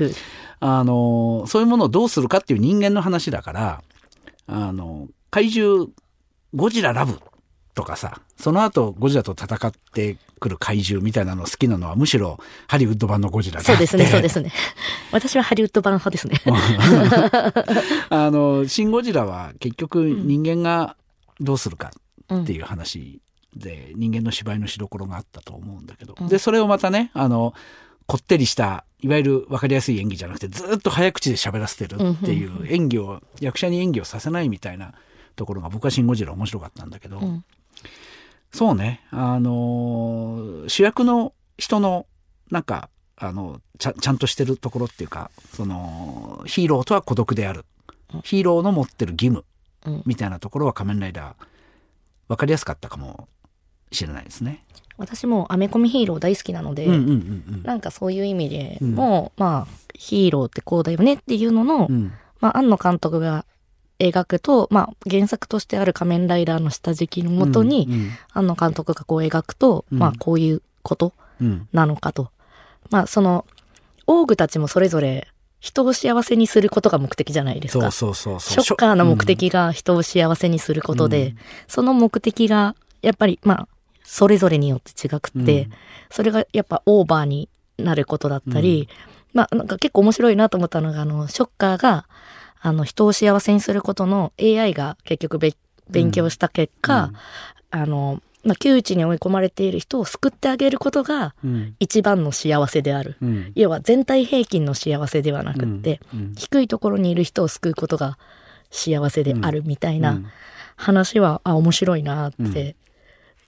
[0.59, 3.83] あのそういうものをどうするかっていう人間の話だから
[4.47, 5.89] あの怪獣
[6.55, 7.19] ゴジララブ
[7.75, 14.51] とかさその後ゴジラと戦ってくる怪獣みたいなの好きなのはむしろハリウッド版のゴジラそうですねそうですね。
[15.11, 16.41] 私はハリウッド版派ですね。
[18.09, 20.95] あのシン・ゴジラは結局人間が
[21.39, 21.91] どうするか
[22.33, 23.21] っていう話
[23.55, 27.53] で、人間の芝居のしどころがあったと思うんだけど、うん、でそれをまたねあの
[28.05, 34.93] こってりしたいわゆる分かりやすい演技じゃなくてずっと早口で喋らせてるっていう演技を役者に演技をさせないみたいな
[35.35, 37.45] ところが僕は「シン・ゴジラ」面白かったんだけど、うん、
[38.51, 39.03] そうね。
[39.11, 42.07] あの主役の人の
[42.49, 47.65] なんかあのちゃちゃんとしてるところっていうかそのヒーローとは孤独である、
[48.13, 49.45] うん、ヒーローの持ってる義務
[50.05, 51.45] みたいなところは仮面ライダー
[52.29, 53.27] 分かりやすかったかも
[53.91, 54.63] しれないですね。
[54.97, 63.45] 私もアメコミヒーロー大好きなので、うんうんうんうん、なんかそういう意味でも、うん、まあヒーローってこうだよねっていうのの、うん、まあ庵野監督が
[63.99, 71.13] 描くと、まあ、原作としてある仮面ライダーの下敷きのもとに、うんうん、庵野監督がこう描くと、うん、まあ、こういうこと
[71.73, 72.23] なのかと。
[72.23, 72.29] うん、
[72.91, 73.45] まあ、その、
[74.05, 75.27] オーグたちもそれぞれ
[75.59, 77.91] 人を幸せにすることが目的じゃないですか。
[77.91, 78.63] そうそうそう。
[78.63, 83.67] ショッカーの目的が人を幸せにすることで、うん、その目的が、やっぱり、まあ、
[84.09, 85.71] それぞれによって違くて、うん、
[86.09, 88.87] それがやっぱオーバーになることだったり、
[89.33, 92.07] まあ、なんか結構面白いなと思ったのが、あの、ショッカーが、
[92.61, 95.39] あの、人を幸せにすることの AI が結局
[95.89, 97.11] 勉強した結果、
[97.73, 101.35] うん、あの、まあ、窮地に追い込まれている人を救ってあげることが
[101.79, 103.17] 一番の幸せである。
[103.21, 108.17] うん、要は全体平均の幸せではなくって、うん、低いところにいる人を救うことが
[108.71, 110.21] 幸せであるみたいな
[110.77, 112.77] 話は、あ、面白いなって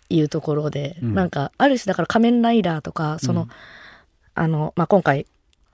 [0.10, 3.48] いうところで、なんか、ある種だから仮面ライダーとか、その、
[4.34, 5.26] あの、まあ、今回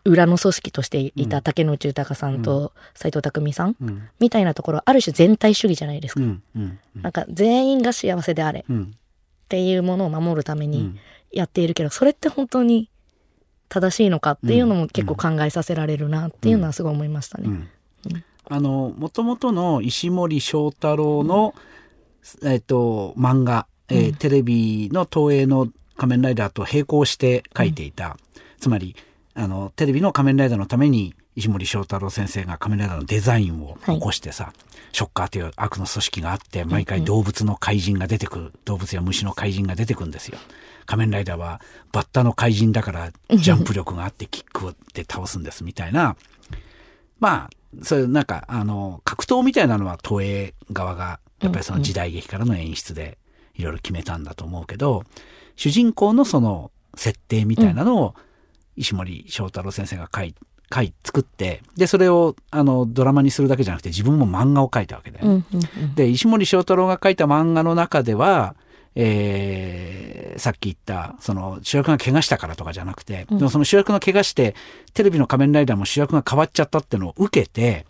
[0.06, 3.76] 裏の組織としていた竹野内豊さんと斎藤工さん、
[4.20, 6.22] みたいなところある種全体主義じゃないですか、
[6.96, 8.74] なんか全員が幸せであれっ
[9.50, 10.96] ていうものを守るために
[11.32, 12.90] やっているけどそれって本当に
[13.68, 17.68] 正しいのかっていうのも結構考えさせられるなっていうのはすごい思いましたね。
[18.48, 21.56] あのもともとの石森章太郎の、
[22.44, 28.18] えっと、漫画、えー、テレビの東映の「仮面ライダー」と並行して書いていた、
[28.60, 28.96] つまり
[29.34, 34.54] あのテレビの仮面ライダーのために石森章太郎先生が仮面ライダーのデザインを起こしてさ、はい、
[34.94, 40.38] ショッカーという悪の組織があって毎回動物の怪人が出てくる、動物や虫の怪人が出てくるんですよ。
[40.86, 46.16] 仮面ライダーはバッタの怪人だからジャンプ力があってキックで倒すんですみたいな。
[47.20, 53.18] まあそういうなんかあの格闘みたいなのは東映側がやっぱりその時代劇からの演出で
[53.56, 55.04] いろいろ決めたんだと思うけど
[55.56, 58.16] 主人公のその設定みたいなのを
[58.76, 60.36] 石森章太郎先生が書い
[60.74, 65.44] 書い作ってでそれをあのドラマにするだけじゃなくて自分も漫画を書いたわけだよね。
[65.96, 68.56] で石森章太郎が書いた漫画の中では、
[68.96, 74.56] えー、さっき言ったその主役が怪我したからとかじゃなくて、うん、でもその主役が怪我して
[74.94, 77.86] テレビの仮面ライダーも主役が変わっちゃったっていうのを受けて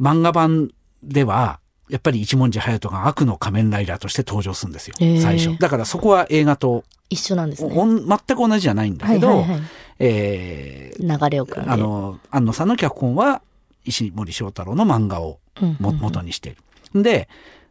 [0.00, 0.70] 漫画版
[1.02, 5.58] ではやっぱり一文字隼人が悪の仮面ライダーとして登場するんですよ、最初。
[5.58, 7.74] だからそこは映画と一緒なんですね。
[7.74, 9.60] 全く同じじゃないんだけど、はいはいはい、
[9.98, 11.48] えー、流れを。
[11.66, 13.42] あの、安野さんの脚本は
[13.84, 15.38] 石森章太郎の漫画を
[15.78, 16.54] も、元にしてい
[16.94, 17.02] る。
[17.02, 17.28] で、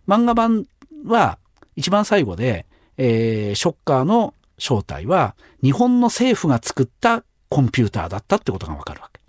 [0.07, 0.65] 漫画版
[1.05, 1.37] は
[1.75, 2.65] 一番最後で、
[2.97, 9.21] えー、ショッカーの正体は日本の政府が作ったコンピューターだったってことがわかるわけ。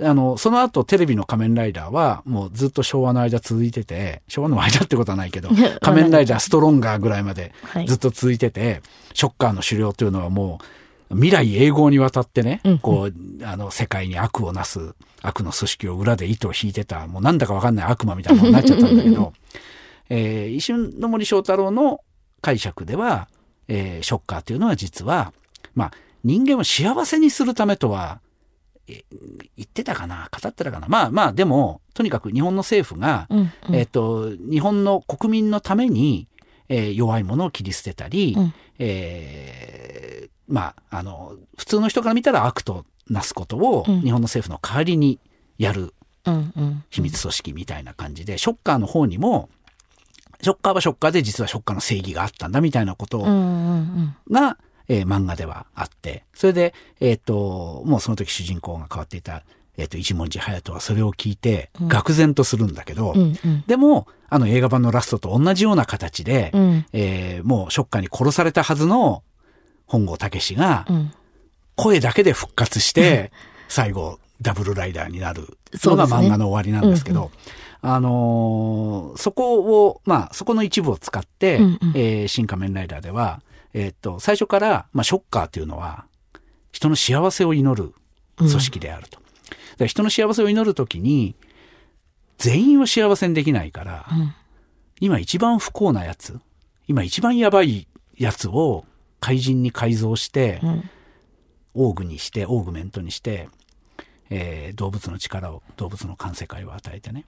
[0.00, 7.52] あの、その後テレビの仮面ライダーはもうずっと昭和の間続いてて、昭和の間ってことはないけど、 仮面ライダーストロンガーぐらいまで
[7.86, 8.82] ずっと続いてて、はい、
[9.14, 10.58] ショッカーの狩猟というのはも
[11.10, 19.32] う未来永劫にわたってね、うん、こう、あの、世界に悪をなす悪の組織を裏で糸を引いてた、もうなんだかわかんない悪魔みたいなのになっちゃったんだけど、
[20.08, 22.00] えー、一瞬の森章太郎の
[22.40, 23.28] 解釈では、
[23.68, 25.32] えー、ショッカーというのは実は、
[25.74, 25.92] まあ、
[26.24, 28.20] 人間を幸せにするためとは
[28.86, 29.02] 言
[29.62, 30.28] ってたかな？
[30.30, 30.88] 語ってたかな？
[30.88, 36.28] まあまあでもとにかく日本の政府が、うんうん、えっ、ー、と日本の国民のために、
[36.68, 45.18] えー、弱いものを切り捨てたり、うん、えー、まああの普通の人から見たら悪となすことを、日本の政府の代わりに
[45.58, 45.92] やる
[46.90, 49.50] 秘密組織みたいな感じで、ショッカーの方にも
[50.40, 53.20] ショッカーはショッカーで実はショッカーの正義があったんだみたいなこと
[54.30, 54.56] が、
[54.88, 59.42] えー、漫画ではあって、それで、えっ、ー、と、もうその時主人公が変わっていた、
[59.76, 69.22] えっ、ー、と、一文字隼人はそれを聞いて、愕然とするんだけど、うんうん、でも、あの映画版のラストと同じような形で、うん、えー、もうショッカーに殺されたはずの
[69.86, 70.86] 本郷武が、
[71.76, 73.32] 声だけで復活して、
[73.68, 77.30] 最後、ダブルライダーになるのが漫画の終わりなんですけど、
[77.80, 83.42] あのー、そこを、まあ、そこの一部を使って、うんうん、えー、新仮面ライダーでは、
[83.74, 86.06] えー、っと、最初から、まあ、ショッカーというのは、
[86.72, 87.92] 人の幸せを祈る
[88.36, 89.20] 組織であると。
[89.78, 91.34] うん、人の幸せを祈るときに、
[92.38, 94.34] 全員を幸せにできないから、うん、
[95.00, 96.38] 今一番不幸なやつ、
[96.86, 98.84] 今一番やばいやつを
[99.20, 100.90] 怪人に改造して、うん、
[101.74, 103.48] オーグにして、オーグメントにして、
[104.30, 107.24] えー、動物の力を、動物の感世界を与えてね。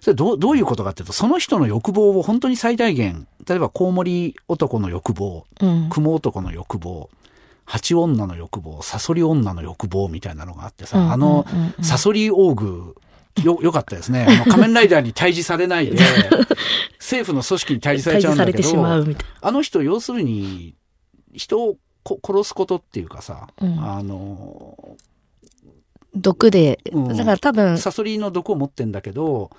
[0.00, 7.10] それどうどういうことかっていうとその人の欲望を本当に最大限例えばコウモリ男の欲望、うん、雲男の欲望
[7.66, 11.46] 蜂女の欲望サソリ女の欲望みたいなのがあってさ、うんうんうんうん、あの
[11.82, 12.96] サソリオーグ
[13.42, 14.26] よ、よかったですね。
[14.28, 15.96] あの仮面ライダーに対峙されないで、
[16.98, 18.86] 政府の組織に対峙されちゃうんだけど、
[19.40, 20.74] あの人、要するに、
[21.32, 24.96] 人を殺すことっていうかさ、うん、あの、
[26.14, 27.78] 毒で、だから多分。
[27.78, 29.50] サソリの毒を持ってんだけど、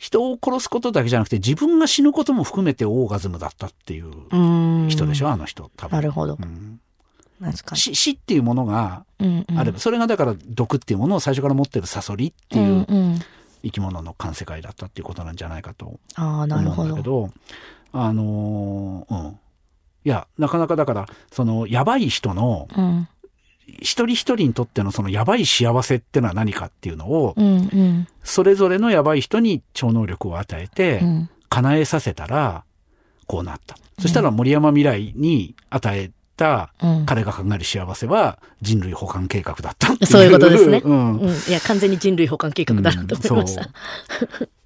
[0.00, 5.96] 人を殺すことだけじゃなくて自分が死ぬことも含めてオーガズムだったっていう人でしょあの人多分。
[5.96, 6.38] なるほど。
[6.40, 6.80] うん。
[7.74, 9.68] 死死っていうものがあれば、うん。
[9.68, 12.86] うん、それがだから毒っていうものを最初から持ってるサソリっていう
[13.62, 17.30] 生き物の環世界だったっていうことなんじゃないかと思うんだけど
[17.92, 19.38] あのうん。
[20.06, 23.08] いやなかなかだからそのやばい人の、うん
[23.80, 31.02] 一人一人にとってのそのやばい幸せってのは何かっていうのを、うんうん、それぞれのやばい人に超能力を与えて、
[31.48, 32.64] 叶えさせたら、
[33.26, 33.76] こうなった。
[33.98, 36.72] そしたら森山未来に与えた、
[37.06, 40.80] 彼が考える幸せは人類保管計画だったそういうことですね。
[40.84, 43.68] うん、うん、いや、完全に人類保管計画だなと思いました。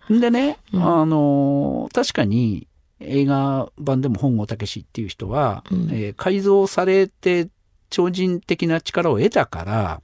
[0.08, 0.16] う。
[0.16, 2.68] ん、でね、あの確かに
[3.00, 7.48] 映画版でも本郷武っていう人は、うん、えー、改造されて
[7.94, 10.02] 超人的な力を得たから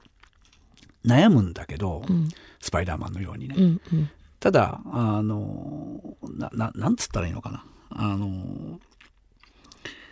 [1.05, 2.29] 悩むんだけど、うん、
[2.61, 3.57] スパイダーマンのようにね。
[3.59, 6.00] うんうん、ただあの
[6.38, 8.79] なななんつったらいいのかなあの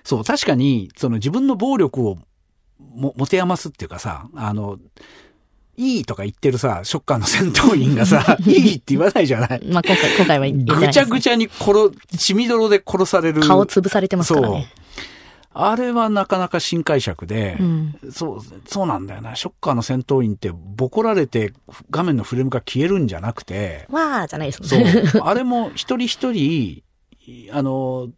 [0.03, 2.19] そう確かにその自分の暴力を
[2.81, 4.81] も持て余すっていうかさあの
[5.77, 9.65] いいとか言ってるさ、ショッカーの戦闘員がさ、 いいって言わないじゃない。
[9.65, 13.43] まあ今回、今回は言ってない、ぐちゃぐちゃに殺、血みどろで殺される。
[13.43, 14.73] 顔潰されてますからね。
[15.61, 19.35] あれはなかなか新解釈で、うん、そう、そうなんだよな。
[19.35, 21.53] ショッカーの戦闘員ってボコられて
[21.91, 25.03] 画面のフレームが消えるんじゃなくて、わーじゃないですね。
[25.07, 25.23] そう。
[25.27, 26.85] あれも一人一人、
[27.51, 28.09] あの、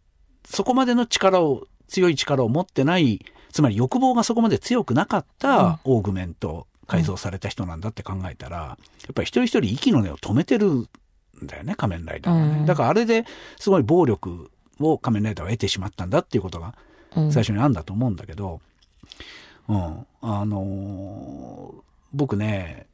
[0.45, 8.77] そこまでの力を、強い力を持ってない、つまり欲望がそこまで強くなかったオーグメント、改造された人なんだって考えたら、や
[9.11, 10.87] っぱり一人一人息の根を止めてるん
[11.41, 12.59] だよね、仮面ライダーはね。
[12.59, 13.25] うん、だからあれで
[13.59, 16.75] すごい暴力を仮面ライダーは得てしまったんだっていうことが
[17.13, 18.61] 最初にあんだと思うんだけど、
[19.67, 21.81] うん、あのー、
[22.13, 22.87] 僕ね、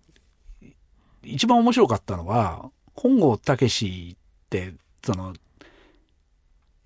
[1.23, 4.15] 一番面白かったのは、本郷武っ
[4.49, 4.73] て、
[5.05, 5.33] その、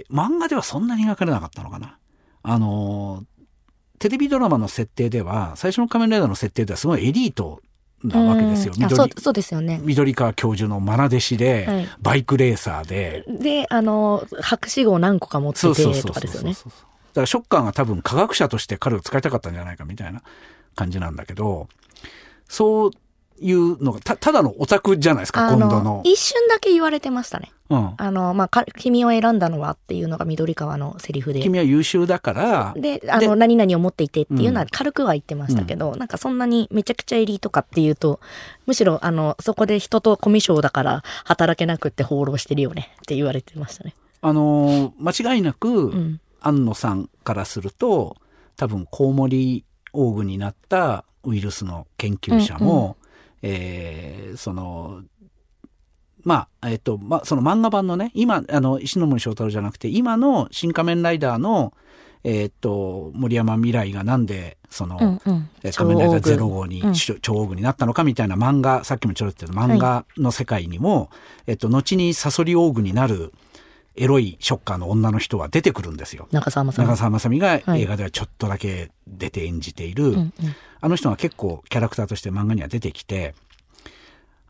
[0.10, 1.98] 漫画ではそんなに描かれなかったのかな。
[2.44, 3.26] あのー、
[4.00, 7.62] テレビドラマの設定では、最初の仮面ライダーの設定ではすごいエリート
[8.04, 8.74] なわけですよ。
[8.76, 9.80] 緑そうそうですよね。
[9.84, 13.24] 緑川教授の愛弟子で、はい、バイクレーサーで。
[13.28, 15.68] で、あの、博士号何個か持ってて
[16.02, 16.54] とかですよね。
[16.54, 16.60] だ
[17.16, 20.22] からショッカーが多分科学者として彼を使いたかったんじゃないかみたいな
[20.76, 21.68] 感じなんだけど、
[22.47, 22.91] そう
[23.41, 26.01] いうのが、た、ただのオタクじゃないですか、今度の。
[26.05, 27.51] 一瞬だけ言われてましたね。
[27.70, 27.93] うん。
[27.97, 31.39] あの、まあ、君を選んだのはっていうのが緑川のセリフで。
[31.39, 32.74] 君は優秀だから。
[32.76, 38.20] で、あの、何々を持っていてっていうのは軽くは言ってましたけど、うん、なんかそんなにめちゃくちゃエリートかっていうと、
[38.68, 43.95] むしろ、あの、そこで人とコミュ障だから働けなくって放浪してるよねって言われてましたね。
[44.22, 48.18] あの、間違いなく、うん、安野さんからすると、
[48.58, 49.64] 多分、コウモリ
[49.94, 52.98] オーグになったウイルスの研究者も、
[53.42, 55.02] えー、その、
[56.24, 61.74] まあ、えっ、と、まあ、その漫画版のね、今、あの、石森章太郎じゃなくて、今の新仮面ライダーの、
[62.24, 71.10] えっ、と、森山未来がなんで、その、うんうん、仮面ライダーゼロ号に、超大具になったのかみたいな漫画、さっきもちょろっと言った漫画の世界にも、はい、
[71.48, 73.34] えっと、後にサソリ大具になる、
[73.96, 76.28] エロいショッカーの女の人は出てくるんですよ。
[76.32, 76.88] 中澤まさみ。
[76.88, 80.32] 中澤まさみが映画ではちょっとだけ出て演じている、はい、
[80.80, 83.36] あの人が結構キャラクターとして漫画には出てきて、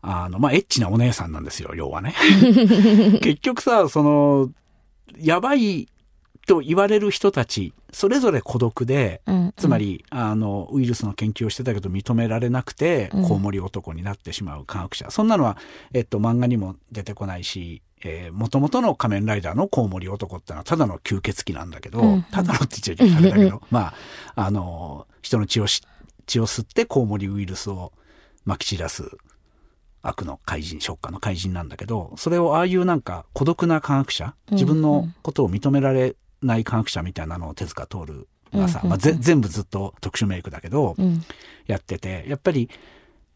[0.02, 2.14] あの、まあ、エッチなお姉さんなんですよ、要はね。
[3.22, 4.50] 結局さ、その、
[5.16, 5.88] やばい
[6.46, 15.10] と言われる人たち、それぞれ孤独で、うんうん、つまり、あの、ウイルスの研究をしてたけど認められなくて、コウモリ男になってしまう科学者。
[15.10, 15.56] そんなのは、
[15.92, 22.12] えっと、漫画にも出てこないし、えー、元々の仮面ライダーのコウモリ男ってのはただの吸血鬼なんだけど、うん。
[22.14, 23.94] うん、ただのって言っちゃいけないんだけど、 まあ、
[24.34, 25.82] あの、人の血をし、
[26.26, 27.92] 血を吸ってコウモリウイルスを
[28.46, 29.08] 撒き散らす
[30.02, 40.96] 悪の怪人、ショッカーの怪人なんだけど、それをああいうなんか孤独な科学者、自分のことを認められない科学者みたいなのを手塚徹がさ、まあ、全部ずっと特殊メイクだけど、
[41.66, 42.68] やってて、やっぱり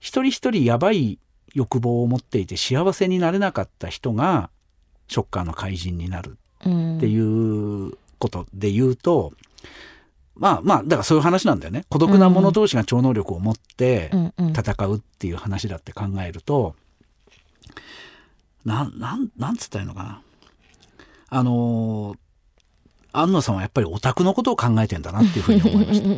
[0.00, 1.20] 一人一人やばい
[1.54, 4.50] 欲望を持っていて幸せになれなかった人が
[5.08, 6.62] ショッカーの怪人になるっ
[7.00, 9.32] ていうことで言うと、
[10.34, 11.84] まあまあ、だからそういう話なんだよね。
[11.88, 16.74] 孤独な者同士が超能力を持って戦うっていう話だって考えると、
[18.64, 20.20] なん、なん、なんつったらいいのかな。
[21.28, 22.18] あのー、
[23.12, 26.08] 安野さんはやっぱりオタクのことを考えてんだなっていうふうに思いました。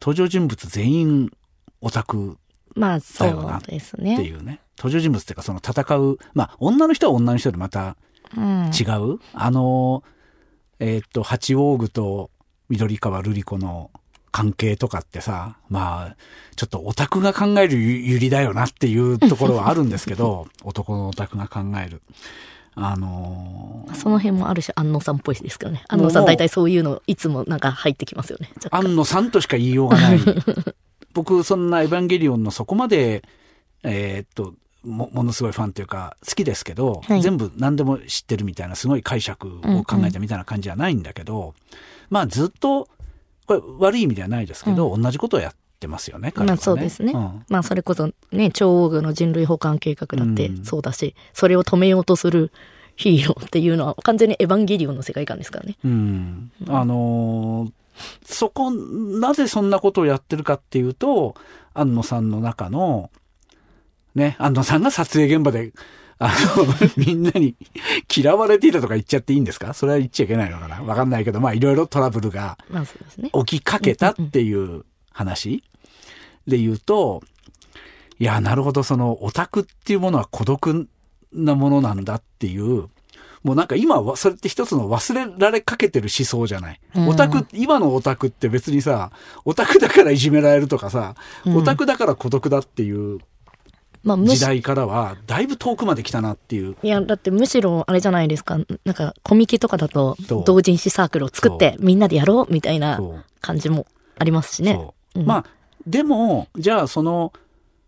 [0.00, 1.32] 登場人物全員
[1.80, 2.38] オタク
[2.74, 4.14] まあそうですね。
[4.14, 4.60] っていうね。
[4.78, 7.96] 登場人物っていうかその戦う、まあ女の人は女の人でまた
[8.36, 9.02] 違う？
[9.02, 10.02] うん、あの、
[10.78, 12.30] えー、っと、八王具と
[12.68, 13.90] 緑川瑠璃子の
[14.32, 16.16] 関係とかってさ、まあ、
[16.56, 22.02] ちょっとオタクが考えるゆりだよなっていうところはあるんですけど、 男のオタクが考える。
[22.74, 25.84] あのー、その辺もある種安野さんっぽいですけどね。
[25.88, 28.50] 安野さん大体そういうのいつもなんか入ってきますよね。
[28.70, 30.20] 安野さんとしか言いようがない。
[31.12, 33.22] 僕、そんなエヴァンゲリオンのそこまで、
[33.82, 34.54] えー、っと、
[34.84, 41.54] もものすごいファンというか好きですけど、はい、全部何でも知ってるみたいなすごい解釈を考えたみたいな感じじゃないんだけど、うんうん、
[42.10, 42.88] まあずっと
[43.46, 52.52] これ悪い意味ではないですけど、うん、同じことをやってますよね、ね、まあそうですね、うん、まあそれこそね超大具の人類保管計画だってそうだし、うん、それを止めようとする
[52.96, 55.76] ヒーローっていうのは完全にエヴァンゲリオンの世界観ですからね。
[55.84, 57.72] うん、あのー
[58.24, 61.34] そこ、なぜそんなことをやってるかっていうと、
[61.74, 63.10] 安野さんの中の、
[64.14, 65.72] ね、安野さんが撮影現場で、
[66.18, 67.56] あの、 みんなに
[68.14, 69.74] 嫌われていたとか言っちゃっていいんですか？
[69.74, 70.82] それは言っちゃいけないのかな？
[70.82, 72.58] わかんないけど、まあいろいろトラブルが
[73.44, 75.64] 起きかけたっていう話
[76.46, 77.22] で言うと、
[78.18, 80.88] いや、なるほど、そのオタクっていうものは孤独
[81.32, 82.88] なものなんだっていう
[83.42, 86.80] もうなんか今はそれって一つの忘れられかけてる思想じゃない？
[87.08, 89.10] オタク、今のオタクって別にさ、
[89.44, 93.18] オタクだからいじめられるとかさ、オタクだから孤独だっていう
[94.04, 96.76] 時代からはだいぶ遠くまで来たなっていう。
[96.82, 98.58] いや、だってむしろあれじゃないですか。
[98.84, 103.00] なんかコミケとかだと同人誌サークルを作ってみんなでやろうみたいな
[103.40, 103.86] 感じも
[104.18, 104.80] ありますしね。
[105.14, 105.44] うん、まあ、
[105.86, 107.32] でも、じゃあその、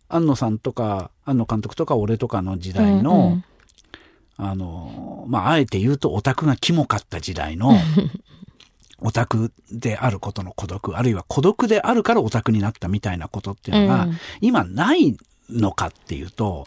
[0.09, 3.45] 安野さんとか、安野監督とか俺とかの時代の、うんうん
[4.37, 7.73] あの、まあ、あえて言うとオタクがキモかった時代の、
[9.01, 14.09] オタクであることの孤独、あるいは孤独であるからオタクになったみたいなことっていうのが、
[14.41, 15.17] 今ない
[15.51, 16.67] のかっていうと、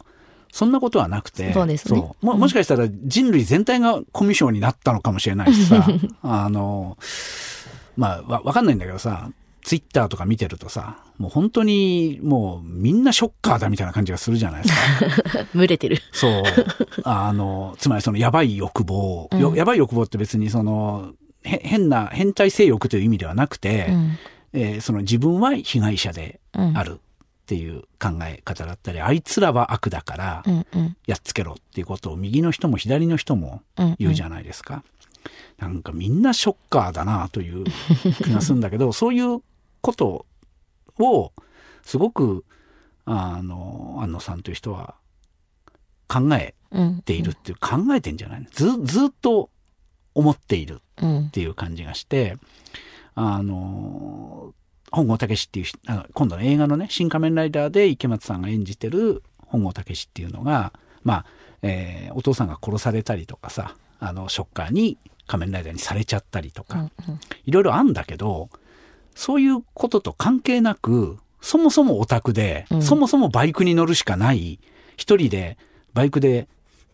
[0.51, 1.99] そんなことはなくて、そうですね。
[2.21, 5.85] ももしかしたら人類全体がコミュ障になったのかもしれないしさ、
[6.23, 6.97] あの、
[7.95, 9.29] まあ、わ、わかんないんだけどさ、
[9.67, 15.45] ツイッターとか見てるとさ、もう本当にもうみんなショッカーだみたいな感じがするじゃないですか。
[15.53, 16.01] 群れてる。
[16.13, 16.43] そう。
[17.03, 21.11] あの、つまりそのやばい欲望、うん、やばい欲望って別にその、
[21.43, 24.17] 変な、変態性欲という意味ではなくて、うん、
[24.53, 26.99] えー、その自分は被害者である。
[27.47, 30.43] っていう考え方だったり、あいつらは悪だから
[31.05, 33.61] やっつけろっていうことを右の人も左の人も
[33.97, 34.83] 言うじゃないですか。
[35.57, 37.63] なんかみんなショッカーだなという
[38.21, 39.41] 気がするんだけど、 そういう
[39.79, 40.25] こと
[40.99, 41.31] を
[41.83, 42.43] すごく
[43.05, 44.95] あの安野さんという人は
[46.09, 46.53] 考え
[47.05, 49.49] ているっていう、考えてんじゃないずずっと
[50.13, 52.37] 思っているっていう感じがして、
[53.15, 54.53] あの
[54.91, 60.73] 本郷武っていうあの今度の映画のね「新仮面ライダー」で池松さんが演じてる本郷武っていうのが
[61.03, 61.25] まあ、
[61.61, 66.89] えー、お父さんが殺されたりとかさあのショッカーに仮面ライダーにされちゃったりとか、
[67.45, 68.49] いろいろあんだけど
[69.13, 74.59] そういうことと関係なくそもそもオタクで、うん、そもそもバイクに乗るしかない
[74.95, 75.57] 一人で
[75.93, 76.47] バイクで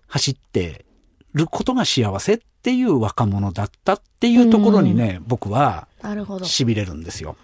[0.08, 0.86] 走って
[1.34, 5.88] ることが幸せっていう若者だったっていうところにね、うん、僕は
[6.44, 7.36] しびれるんですよ。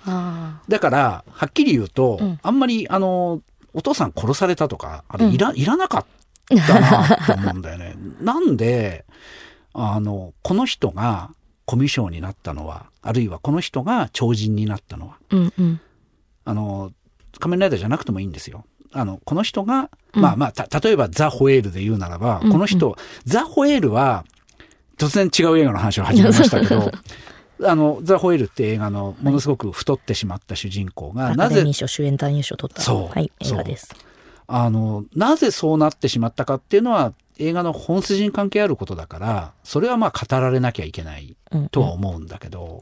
[0.69, 3.41] だからはっきり言うと、うん、あんまりあの
[3.73, 6.05] お父さん殺されたとかあれいら,、いらなかっ
[6.65, 7.95] たなと思うんだよね。
[8.21, 9.05] なんで
[9.73, 11.31] あのこの人が
[11.65, 15.81] コミュ障になったのはあるいはこの人が超人になったのは、うんうん、
[16.45, 16.91] あの
[17.39, 18.63] 仮面ライダーじゃなくてもいいんですよ。
[18.91, 22.95] あのこの人が、うん、まあまあ例えばザ・ホエールで言うならば、うんうん、この人
[23.25, 24.25] ザ・ホエールは
[24.99, 26.91] 突然違う映画の話を始めましたけど
[27.61, 31.73] あの、ザ・ホエールって映画のものすごく太ってしまった主人公が、はい、なぜ。
[31.73, 32.81] 賞主演男優賞取った。
[32.81, 33.93] そう、はい、映画です。
[34.47, 41.35] あの、なぜそうなってしまったかっていうのは、映画の本筋に関係あることだから、それはまあ語られなきゃいけない
[41.71, 42.81] とは思うんだけど、うんうん、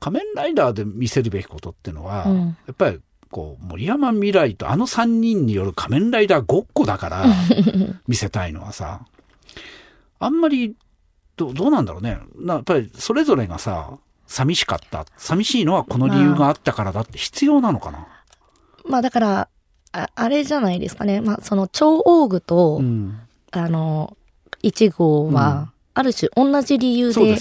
[0.00, 3.00] 仮面ライダーで見せるべきことっていうのは、うん、やっぱり
[3.30, 7.26] こう、森山未来とあの3人による仮面ライダーごっこだから
[8.06, 9.06] 見せたいのはさ、
[10.20, 10.76] あんまり
[11.36, 12.18] どどうなんだろうね。
[12.46, 15.06] やっぱりそれぞれがさ寂しかった。
[15.16, 18.08] 寂しいのはこの理由があったからだって必要なのかな、まあ、
[18.88, 19.48] まあだから
[19.92, 23.20] ああれじゃないですかね、まあ、その超大具と、うん、
[23.52, 24.16] あの
[24.62, 27.36] 1号は、ある種同じ理由で、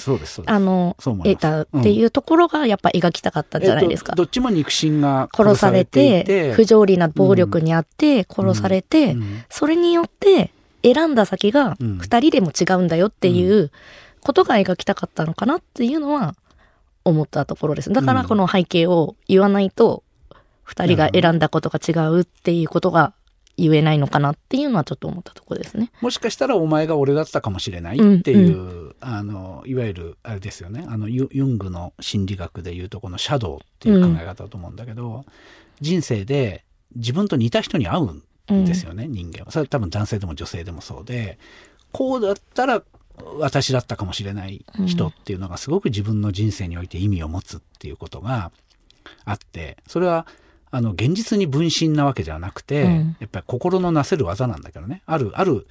[0.46, 4.12] あの、得たっていうところがやっぱ描きたかったんじゃないですか。
[4.12, 10.52] うんえっと、どっちも肉親が殺されて、不条理な暴力にあって殺されて、うん、それによって
[10.84, 13.72] 選んだ先が二人でも違うんだよっていう
[14.22, 16.36] ことが描きたかったのかなっていうのは
[17.06, 17.92] 思ったところです。
[17.92, 20.04] だからこの背景を言わないと
[20.64, 23.14] 二人が選んだことが違うっていうことが
[23.58, 25.92] 言えないのかなっていうのはちょっと思ったところですね。
[26.02, 30.86] もしかしたらお前が俺だったかもしれないっていう、うんうん、あのいわゆるあれですよね。
[30.88, 35.26] あのユングの心理学でいうとこのシャドウっていう考え方だと思うんだけど、うん、
[35.82, 36.64] 人生で
[36.96, 39.52] 自分と似た人に会うんですよね、うん、人間は。
[39.52, 41.38] それは多分男性でも女性でもそうで、
[41.92, 42.84] こうだったら
[43.40, 48.52] 私だったかもしれない人っていうのがすごく自分の人生において意味を持つっていうことが
[49.26, 50.26] あって、それは
[50.72, 55.04] あの現実に分身なわけじゃなくて、うん、やっぱり心のなせる技なんだけどね。
[55.06, 55.68] ある、ある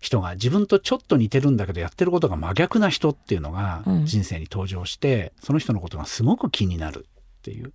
[0.00, 7.06] 人が自分とちょっと似てるんだけどやってることが真逆な人っていうのが人生に登場して、うん、その人のことがすごく気になる
[7.38, 7.72] っていう。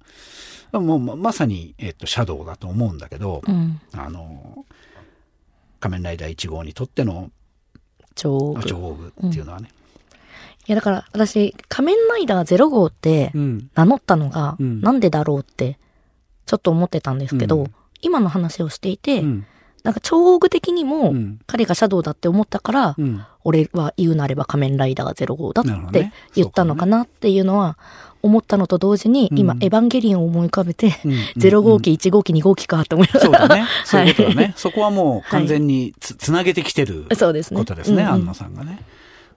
[0.79, 4.65] もうまさに、えっと、シャドウだと思うんだけど、うん、あの
[5.79, 7.29] 仮面ライダー1号にとっての
[8.15, 9.79] 超王具っていうのはね、うん、い
[10.67, 15.77] やだから私仮面ライダー0号って名乗ったのがなんでだろうって
[16.45, 19.45] ちょっと思ってたんですけど、うん、今の話をしていて、うん、
[19.83, 21.13] なんか超王具的にも
[21.45, 22.95] 彼がシャドウだって思ったから、
[23.43, 27.77] 俺は言うなれば仮面ライダー0号だって言ったのかなっていうのは
[28.23, 30.91] 思ったのと同時に、今、エヴァンゲリオンを思い浮かべて、
[31.37, 33.39] 0号機、1号機、2号機かって思いながら。
[33.39, 33.65] そうだね。
[33.85, 34.53] そういうことだね。
[34.57, 37.53] そこはもう完全につ,、つなげてきてることです
[37.91, 38.79] ね、安野さんがね。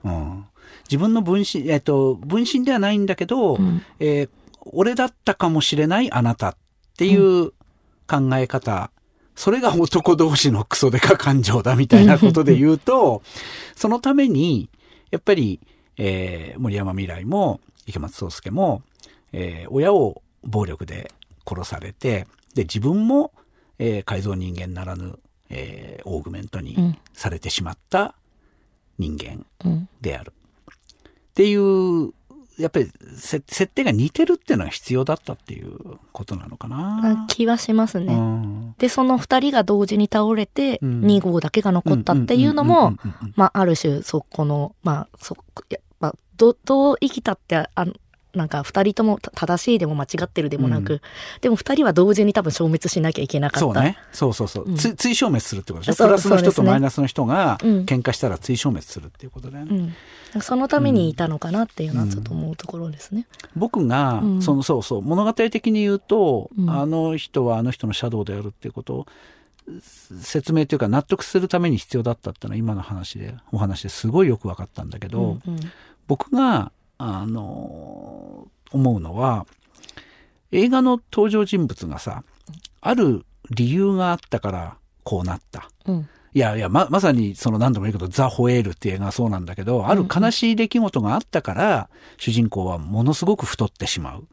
[0.05, 0.45] うん。
[0.89, 4.29] 自分の分身、えっ、と、分身ではないんだけど、うん、えー、
[4.71, 6.55] 俺だったかもしれないあなたっ
[6.97, 7.51] ていう
[8.07, 8.89] 考え方、
[9.35, 13.21] それが男同士のクソデカ感情だみたいなことで言うと、
[13.75, 14.69] そのために、
[15.11, 15.59] やっぱり、
[15.97, 18.83] えー、森山未来も、池松壮亮も、
[19.33, 21.11] えー、親を暴力で
[21.47, 23.31] 殺されてで自分も、
[23.79, 25.17] えー、改造人間ならぬ、
[25.49, 28.15] えー、オーグメントにされてしまった
[28.99, 29.45] 人間
[30.01, 30.33] である、
[30.67, 32.13] うん、っていう
[32.57, 35.77] やっぱり設定が似てるっていうのは必要だったっていう
[36.11, 37.25] ことなのかな。
[37.29, 38.15] 気はしますね。
[38.15, 42.95] うん、で、その二人が同時に倒れて、2号だけが残ったっていうのも、
[43.35, 45.37] まあ、ある種、そこの、まあ、そ、
[46.01, 47.85] やっぱ、ど、どう生きたって、あ
[48.33, 51.01] なんか二人とも正しいでも間違ってるでもなく、うん、
[51.41, 53.59] でも二人は同時に多分消滅しなきゃいけなかった。
[53.61, 53.97] そうね。
[54.11, 54.65] そうそうそう。
[54.65, 56.05] うん、追消滅するってことでしょ？
[56.05, 59.95] プラスの人とマイナスの人が喧嘩したら追消滅するっていうことだよね。
[60.35, 63.25] うん、そのためにいたのかなっていうのはちょっと思うところですね。
[63.55, 65.01] 僕が、そのそうそう。
[65.01, 69.05] 物語的に言うと、あの人はあの人のシャドウであるっていうことを
[70.21, 75.59] 説明というか納得するために必要だったっていうのは今の話でお話ですごいよく分かったんだけど、うんうん、
[76.07, 79.45] 僕があの思うのは
[80.51, 82.23] 映画の登場人物がさ
[82.81, 85.69] ある理由があったからこうなった。
[85.85, 94.27] うん、いやいやままさにその何度も言うけど「ザ・ホエール」っていう映画はそうなんだけどある悲しい出来事があったから、主人公はものすごく太ってしまう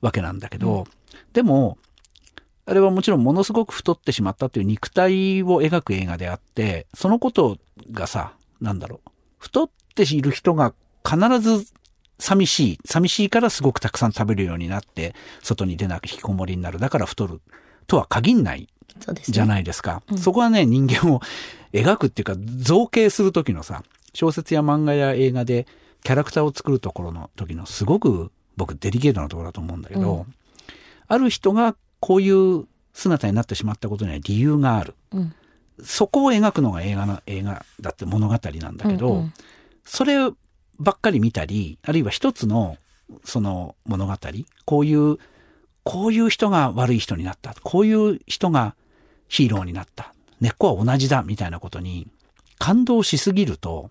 [0.00, 0.84] わけなんだけど、うん、
[1.32, 1.78] でも
[2.66, 7.58] あれはもちろんものすごく太ってしまったという肉体を描く映画であってそのこと
[7.90, 10.74] がさなんだろう太っている人が
[11.08, 11.66] 必ず
[12.18, 12.78] 寂しい。
[12.84, 16.78] 寂しいからすごくたくさん食べるようになって、外に出なく引きこもりになる。
[16.78, 17.40] だから太る。
[17.86, 18.68] とは限んない
[19.24, 20.02] じゃないですか。
[20.06, 21.20] そ、ねうん、そこはね、人間を
[21.72, 23.82] 描くっていうか、造形する時のさ、
[24.14, 25.66] 小説や漫画や映画で
[26.02, 30.34] キャラクターを作るところの時のすごく僕デリケートなところだと思うんだけど、うん、
[31.08, 34.94] ある人がこういう姿になってしまったことには理由がある。
[35.12, 35.34] うん、
[35.82, 39.32] そこを描くのが映画の映画だって物語なんだけど、うんうん、
[39.84, 40.30] それ
[40.78, 42.76] ばっかり見たり、あるいは一つの
[43.24, 44.14] その物語、
[44.64, 45.18] こういう、
[45.82, 47.54] こういう人が悪い人になった。
[47.62, 48.74] こういう人が
[49.28, 50.14] ヒーローになった。
[50.40, 52.08] 根っこは同じだ、みたいなことに
[52.58, 53.90] 感動しすぎると、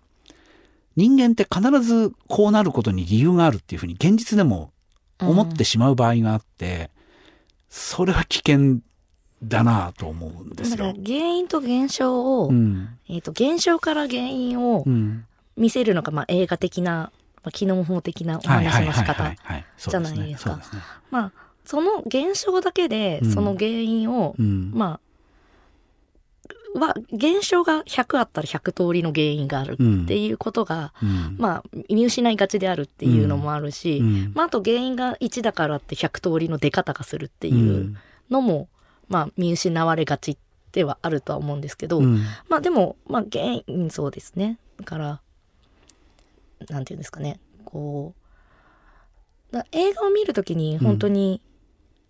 [0.96, 4.72] 人間って必ずこうなることに理由があるっていうふうに現実でも
[5.20, 6.92] 思ってしまう場合があって、
[7.70, 8.80] それは危険
[9.44, 10.78] だなと思うんですよ。
[10.78, 14.84] だから原因と現象を、うん、えっ、ー、と、現象から原因を
[15.58, 17.12] 見せるのが、まあ、映画的な、
[17.44, 19.34] まあ、機能法的なお話の仕方
[19.78, 20.60] じゃないですか。
[21.12, 21.32] まあ、
[21.66, 25.00] その現象だけで、その原因を、うん、ま
[26.76, 37.96] あ、は、現象が100あったら100通りの原因があるっていうことが、うん、まあ、見失いがちであるっていうのもあるし、うん、まあ、あと原因が1だからって100通りの出方がするっていう
[38.30, 38.68] のも、
[39.08, 40.38] まあ、見失われがち
[40.72, 42.02] ではあるとは思うんですけど、
[42.50, 44.58] まあ、でも、まあ、原因、そうですね。
[44.78, 45.22] だから、
[46.70, 47.40] なんていうんですかね。
[47.66, 48.24] こう
[49.72, 51.42] 映画を見る時に本当に、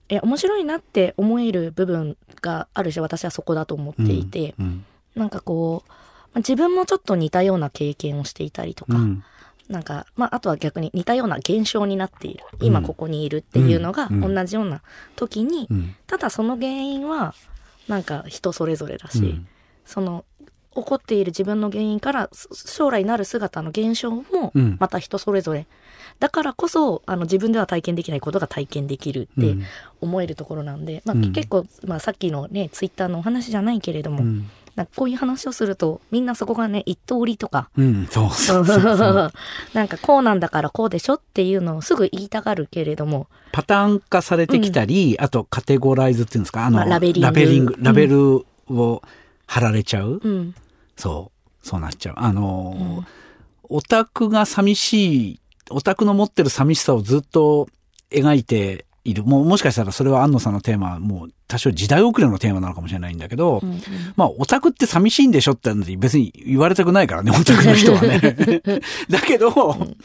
[0.10, 4.86] うん、え面白いなって思える部分があるし私はそこだと思っていて、うん、
[5.16, 9.24] なんかこう自分もちょっと似たような経験をしていたりとか、うん、
[9.70, 12.44] なんか、まあ、あとは逆に似たような現象になっている。
[12.62, 14.82] 今ここにいるっていうのが同じような
[15.16, 15.68] 時に、
[16.08, 17.36] ただその原因は
[17.88, 19.42] なんか人それぞれだし、
[19.86, 20.26] その
[20.76, 24.24] 起こっている自分の原因から将来なる姿の現象も
[24.80, 25.66] また人それぞれ、うん、
[26.20, 29.56] だからこそあの自分では体験できないことが体験できるって
[30.02, 34.50] 思えるところなんで、まあ、結構、まあ、さっきのねツイッターのお話じゃないけれども、うん。
[34.76, 38.66] なんかこういう話をするとみんなそこがね一通りとか、うん、そうそう
[39.74, 47.26] なんかこうなんだからこうでしょっていうのをすぐ言いたがるけれどもパターン化されてきたり、うん、あとカテゴライズっていうんですかあの、まあ、ラベリング。
[47.28, 49.04] ラベリングラベルを
[49.46, 50.56] 貼られちゃう、うん、
[50.96, 51.32] そ
[51.64, 52.16] うそうなっちゃう。
[52.18, 53.06] あの、うん、
[53.64, 55.40] オタクが寂しい
[55.70, 57.68] オタクの持ってる寂しさをずっと
[58.12, 59.24] 描いている。
[59.24, 63.82] もうもしかしたらそれは安野さんのテーマはもう多少時代遅れのテーマなのかもしれないんだけど、うんうん、
[64.16, 68.20] まあオタクって寂しいんでしょって別に言われたくないからねオタクの人はね。
[69.10, 69.98] だけど、うん、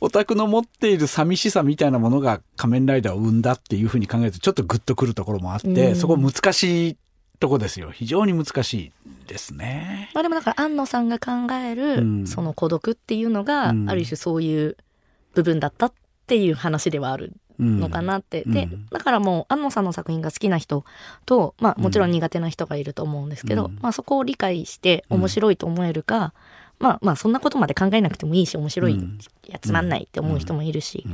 [0.00, 6.96] オタクの持っている寂しさみたいなものが仮面ライダーを生んだっていうふうに考えるとちょっとグッとくるところもあって、うん、そこ難しい
[7.42, 7.90] とこですよ。
[7.90, 8.92] 非常に難しい
[9.26, 10.10] ですね。
[10.14, 14.76] まあでもだから安野さんが考える、その孤独っていうのが、ある種そういう
[15.34, 15.92] 部分だったっ
[16.28, 18.44] ていう話ではあるのかなって。
[18.46, 20.84] でだからもう安野さんの作品が好きな人
[21.26, 26.32] と、まあ、もちろん苦手な人がいると思うんですけど、まあ、そこを理解して面白いと思えるか、
[26.78, 29.00] まあまあそんなことまで考えなくてもいいし面白い、
[29.48, 31.04] やつまんないって思う人もいるし、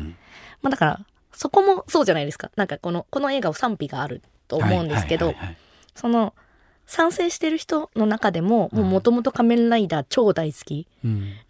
[0.61, 1.01] まあだから
[1.33, 2.51] そこもそうじゃないですか。
[2.57, 5.35] なんかこのこの映画を賛否があると思うんですけど、
[5.99, 6.35] その
[6.87, 10.87] 賛成してる人の中でももともと仮面ライダー超大好き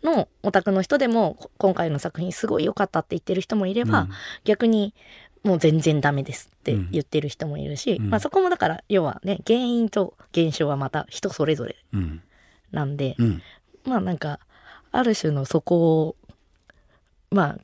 [0.02, 4.08] のオタクの人でも今回の作品すごい良かったって言ってる人もいれば、うん、
[4.42, 4.94] 逆に
[5.44, 11.76] もう全然ダメですって言ってる人もいるし、うん、まあ、そこもだから要はね原因と現象はまた人それぞれ
[12.72, 13.42] なんで、うん、
[13.84, 14.40] まあなんか
[14.90, 16.16] ある種のそこを
[17.30, 17.58] まあ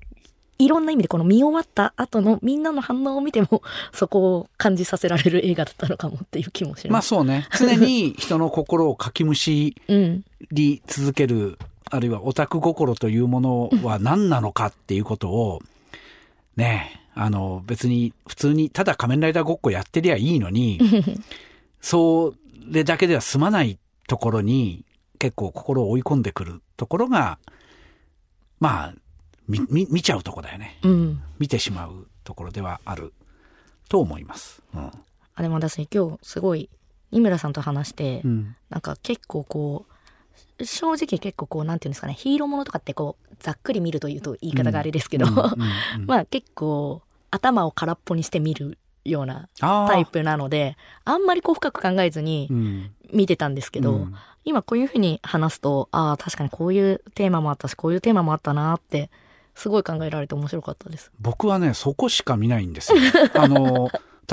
[0.58, 6.92] いろんな意味でこの見終わった後のみんなの反応を見てもそこを感じさせられる映画だったのかもっていう気もします。
[6.92, 7.48] まあそうね。
[7.58, 9.76] 常に人の心をかきむし
[10.52, 11.56] り続ける、うん、
[11.90, 15.62] あるいはオタク心というものは何なのかっていうことを、
[16.56, 20.80] ねあの別に普通にただ仮面ライダーごっこやってりゃいいのに、
[21.80, 22.34] そ
[22.68, 23.78] れだけでは済まない
[24.08, 24.84] ところに
[25.18, 27.38] 結構心を追い込んでくるところが、
[28.58, 28.94] まあ、
[29.48, 30.78] 見、見ちゃうとこだよね。
[30.82, 33.12] うん、見てしまうところではある。
[33.88, 34.62] と思います。
[34.74, 34.90] うん、
[35.34, 36.68] あでも私今日すごい
[37.10, 39.86] 井村さんと話して、うん、なんか結構こ
[40.58, 45.26] う正直結構こうなんていうんですかねヒーローものとかってこうざっくり見るというと言い方があれですけど、
[46.06, 54.14] まあ結構頭を空っぽにして見るようなタイプなのであんまりこう深く考えずに見てたんですけど、うん、
[54.44, 59.10] 今こういうふうに話すとああ確かにこういうテーマもあったしこういうテーマもあったなって
[59.54, 61.12] すごい考えられて面白かったです。
[61.20, 62.98] 僕はねそこしか見ないんですよ。
[63.34, 63.90] あの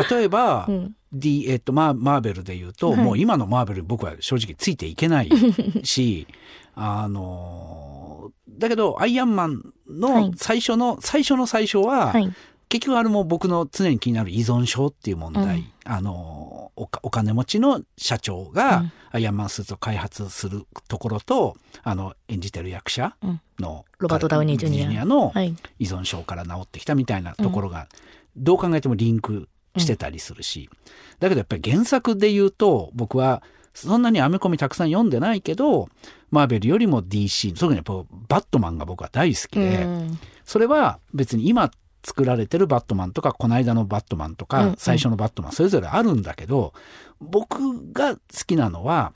[0.09, 5.29] 例えば、うん、D えっとマーベルで言うと、はい、もう今のマーベル僕は正直ついていけない
[5.83, 6.27] し
[6.75, 12.31] あのだけどアイアンマンの最初の、はい、最初の最初は、はい、
[12.69, 23.15] 結局あれも僕の常に気になる依存症っていう問題、うん、あのお金持ちの社長がアイアンマンスーツを開発するところと、あの演じてる役者
[23.59, 25.05] の、ロバート・ダウニー・ジュニア。
[25.05, 25.33] の
[25.79, 27.87] 依存症から治ってきたみたいなところが、
[28.37, 30.69] どう考えてもリンクしてたりするし、
[31.19, 33.41] だけどやっぱり原作で言うと僕は
[33.73, 35.87] そんなにアメコミたくさん読んでないけど
[36.29, 39.87] マーベルよりも DC 特にやっぱバットマンが僕は大好きで、
[40.45, 41.71] それは別に今
[42.03, 46.73] 作られてるバットマンとかこの間のバットマンとか、最初のバットマンそれぞれあるんだけど
[47.19, 49.13] 僕が好きなのは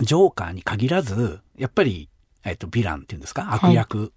[0.00, 2.08] ジョーカーに限らずやっぱり、
[2.44, 3.52] えっと、ヴィランっていうんですか？
[3.52, 4.12] 悪役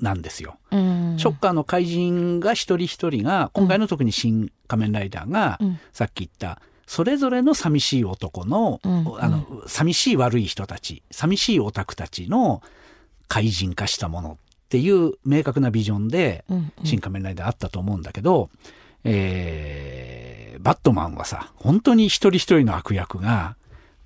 [0.00, 0.58] なんですよ。
[0.70, 12.62] はい、ショッカーの怪人が一人一人が今回の特に新仮面ライダーが、うん、さっき言ったそれぞれの寂しい男のうん、あの寂しい悪い人たち寂しいオタクたちの
[13.28, 16.44] 怪人化したものっていう明確なビジョンで
[16.82, 18.50] 「新仮面ライダー」あったと思うんだけど、
[19.04, 23.56] えー、バットマンはさ本当に一人一人の悪役が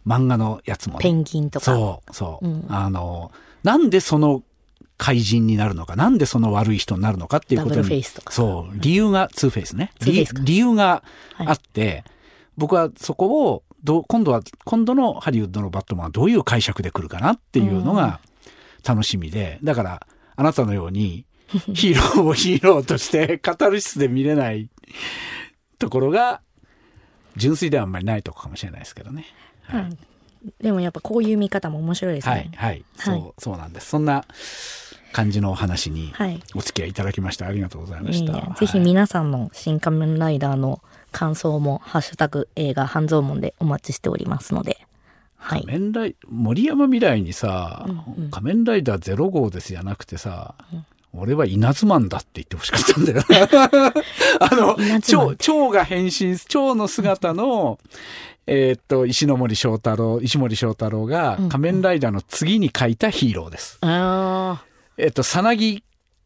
[0.06, 1.64] 漫画のやつも、ね、ペンギンとか。
[1.64, 3.32] そうそう、うん、あの
[3.62, 4.42] なんでその
[4.98, 9.92] 怪人になるのかなんでその悪い人になるのかっていうことにそう理由がツーフェイスね。
[10.00, 11.02] 理由が
[11.38, 12.04] あって、はい、
[12.58, 18.20] 僕はそこをど今度は今度のハリウッドのバットマンはどういう解釈で来るかなっていうのが
[18.86, 19.58] 楽しみで。
[19.62, 20.06] だから
[20.40, 21.26] あなたのように
[21.74, 24.70] ヒーローをヒーローとして カタルシスで見れない
[25.78, 26.40] ところが
[27.36, 29.26] 純粋ではあんまりないとこかもしれないですけどね。
[29.64, 29.96] はい、
[30.62, 32.50] でもやっぱこういう見方も面白いですね。
[32.56, 33.90] はい、はい、そう、そうなんです。
[33.90, 34.24] そんな
[35.12, 36.14] 感じのお話に
[36.54, 38.54] お付き合いいただきましてありがとうございました。
[38.54, 40.80] ぜひ皆さんの新仮面ライダーの
[41.12, 44.86] 感想もハッシュタグ映画半蔵門でお待ちしておりますので。
[45.50, 53.22] はい、仮面ライ森山未来にさ、うんうん、仮面ライダーゼロ号ですじゃなくてさ、うん、俺は稲妻だって言ってほしかったんだよ。
[54.38, 57.78] あの、蝶、蝶が変身、蝶の姿の、
[58.46, 63.78] えー、っと、石森章太郎、石森章太郎が仮面ライダーの次に書いたヒーローです。
[63.82, 64.50] うん。
[64.50, 64.58] うん、
[64.98, 65.82] えっと、さなぎ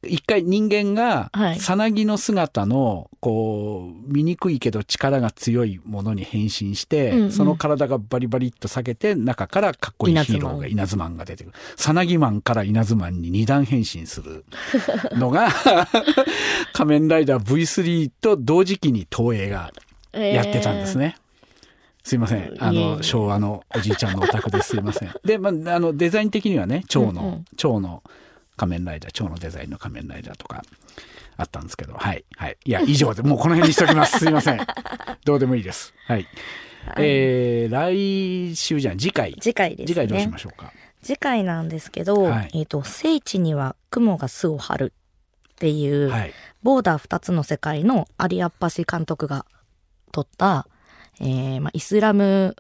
[0.09, 11.57] 一回人間がさなぎの姿のこう醜いけど力が強いものに変身して、うんうん、その体がバリバリっと裂けて中からかっこいいヒーローが稲妻マンが出てくる。
[11.77, 14.45] さなぎマンから稲妻マンに二段変身する
[15.17, 15.49] のが
[16.73, 19.73] 仮面ライダー V3 と同時期に東映が
[20.13, 21.17] やってたんですね。
[21.17, 21.25] えー
[22.05, 22.55] すいません。
[22.59, 25.15] あの、昭和のおじいちゃんのお宅ですいません。
[25.25, 28.03] で、まあ、あの、デザイン的にはね、蝶の、うんうん、蝶の
[28.57, 30.63] 仮面ライダー、蝶のデザインの仮面ライダーとか
[31.37, 32.57] あったんですけど、はい、はい。
[32.65, 34.19] いや、以上で、もうこの辺にしときます。
[34.25, 34.61] すいません。
[35.25, 35.95] どうでもいいです。
[36.07, 36.27] はい。
[36.87, 39.35] はい、えー、来週じゃん、次回。
[39.41, 39.87] 次回ですね。
[39.89, 40.73] 次回どうしましょうか？
[41.03, 44.93] 次回なんですけど、はい、えっ、ー、と、聖地には雲が巣を張る
[45.55, 46.33] っていう、はい、
[46.63, 49.45] ボーダー2つの世界の有アッパシ監督が
[50.13, 50.67] 撮った、
[51.21, 52.57] えーまあ、イスラム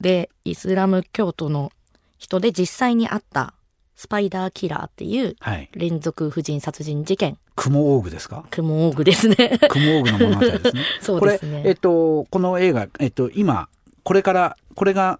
[0.00, 1.70] で、イスラム教徒の
[2.18, 3.54] 人で実際にあった
[3.96, 5.36] スパイダーキラーっていう
[5.72, 7.30] 連続婦人殺人事件。
[7.30, 8.44] はい、雲オーグですか？
[8.50, 9.58] 雲オーグですね。
[9.70, 10.82] 雲オーグの物語ですね。
[11.00, 11.62] そうですね。
[11.64, 13.68] えっと、この映画、えっと、今、
[14.02, 15.18] これから、これが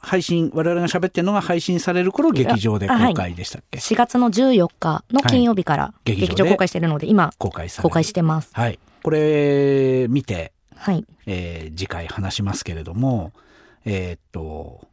[0.00, 8.50] 配信、我々が喋ってるのが配信される頃、劇場で公開でしたっけ、はい、?4 月の14日の金曜日から劇場公開してるので、今、公開公開してます。
[8.52, 8.78] はい。
[9.02, 11.04] これ、見て、はい。
[11.26, 13.32] えー、次回話しますけれども、
[13.84, 14.86] えー、っと、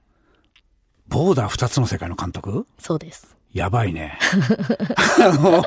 [1.14, 2.66] ボーダー2つの世界の監督？
[2.80, 3.38] そうです。
[3.54, 4.18] やばいね。
[5.22, 5.64] あの、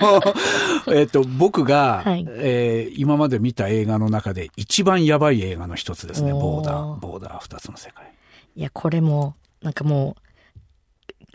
[0.92, 6.32] えっと、僕が、はい、えー、今まで見た映画の中で一番やばい映画の一つですね。
[6.32, 8.12] ボーダー、ボーダー2つの世界。
[8.57, 10.16] いや、これも、なんかも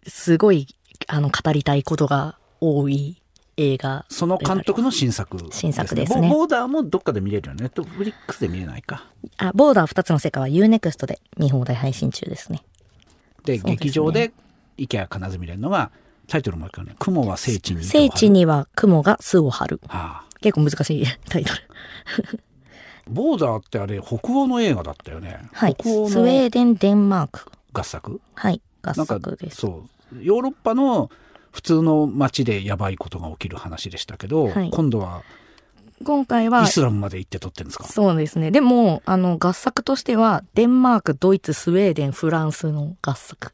[0.06, 0.68] う、すごい、
[1.08, 3.22] あの、語りたいことが多い
[3.56, 4.06] 映画。
[4.10, 6.28] その監督の新作、ね、新作ですね。
[6.28, 7.62] ボーダーもどっかで見れるよね。
[7.62, 9.06] ネットフリックスで見れないか。
[9.38, 12.66] あ、ボーダー2つの世界は UNEXT で見放題配信中ですね。
[13.44, 14.32] で、ね、劇場で
[14.78, 15.92] 池谷必ず見れるのが、
[16.28, 16.96] タイトルもあるね。
[17.00, 17.84] 雲は聖地に。
[17.84, 19.82] 聖地には雲が巣を張る。
[19.88, 22.40] はあ、結構難しいタイトル。
[23.10, 25.42] ボーダーってあれ北欧の映画だったよね。
[25.52, 25.76] はい。
[25.82, 28.22] スウェーデンデンマーク合作？
[28.36, 28.62] はい。
[28.82, 29.58] 合作です。
[29.58, 31.10] そうヨーロッパの
[31.52, 35.24] 普通の街でやばいことが起きる話でしたけど、はい、今度は
[36.04, 37.86] 今回はイスラムまで行って撮ってるんですか？
[37.86, 38.52] そうですね。
[38.52, 43.52] でもあの合作としてはデンマークドイツスウェーデンフランスの合作っ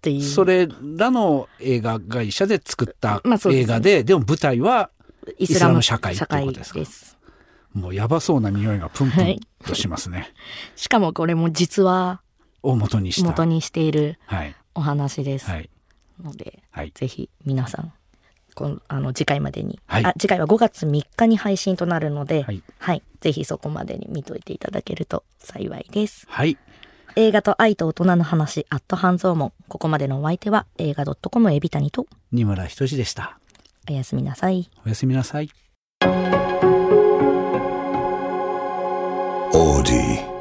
[0.00, 0.22] ていう。
[0.22, 4.90] それらの映画会社で作った映画で,、でも舞台は
[5.38, 6.78] イスラム社会ってことですか？
[6.78, 7.18] です。
[7.72, 10.32] もうやばそうな匂いがプンプンとしますね、はい、
[10.76, 12.20] しかもこれも実話
[12.62, 13.28] を元にした。
[13.28, 14.18] 元にしている
[14.74, 15.70] お話です、はい、
[16.22, 17.92] ので、はい、ぜひ皆さん
[18.88, 26.26] あの次回までに、はい、あ次回は5月3日に配信となるので、はい、はい、ぜひそこまでに見といていただけると幸いです。
[26.28, 26.58] はい。
[27.14, 29.52] 映画と愛と大人の話、アット半蔵門。
[29.68, 33.38] ここまでのお相手は映画 .com エビタニと二村仁でした。
[33.88, 34.70] おやすみなさい。
[34.86, 35.50] おやすみなさい。
[39.54, 40.31] オーディ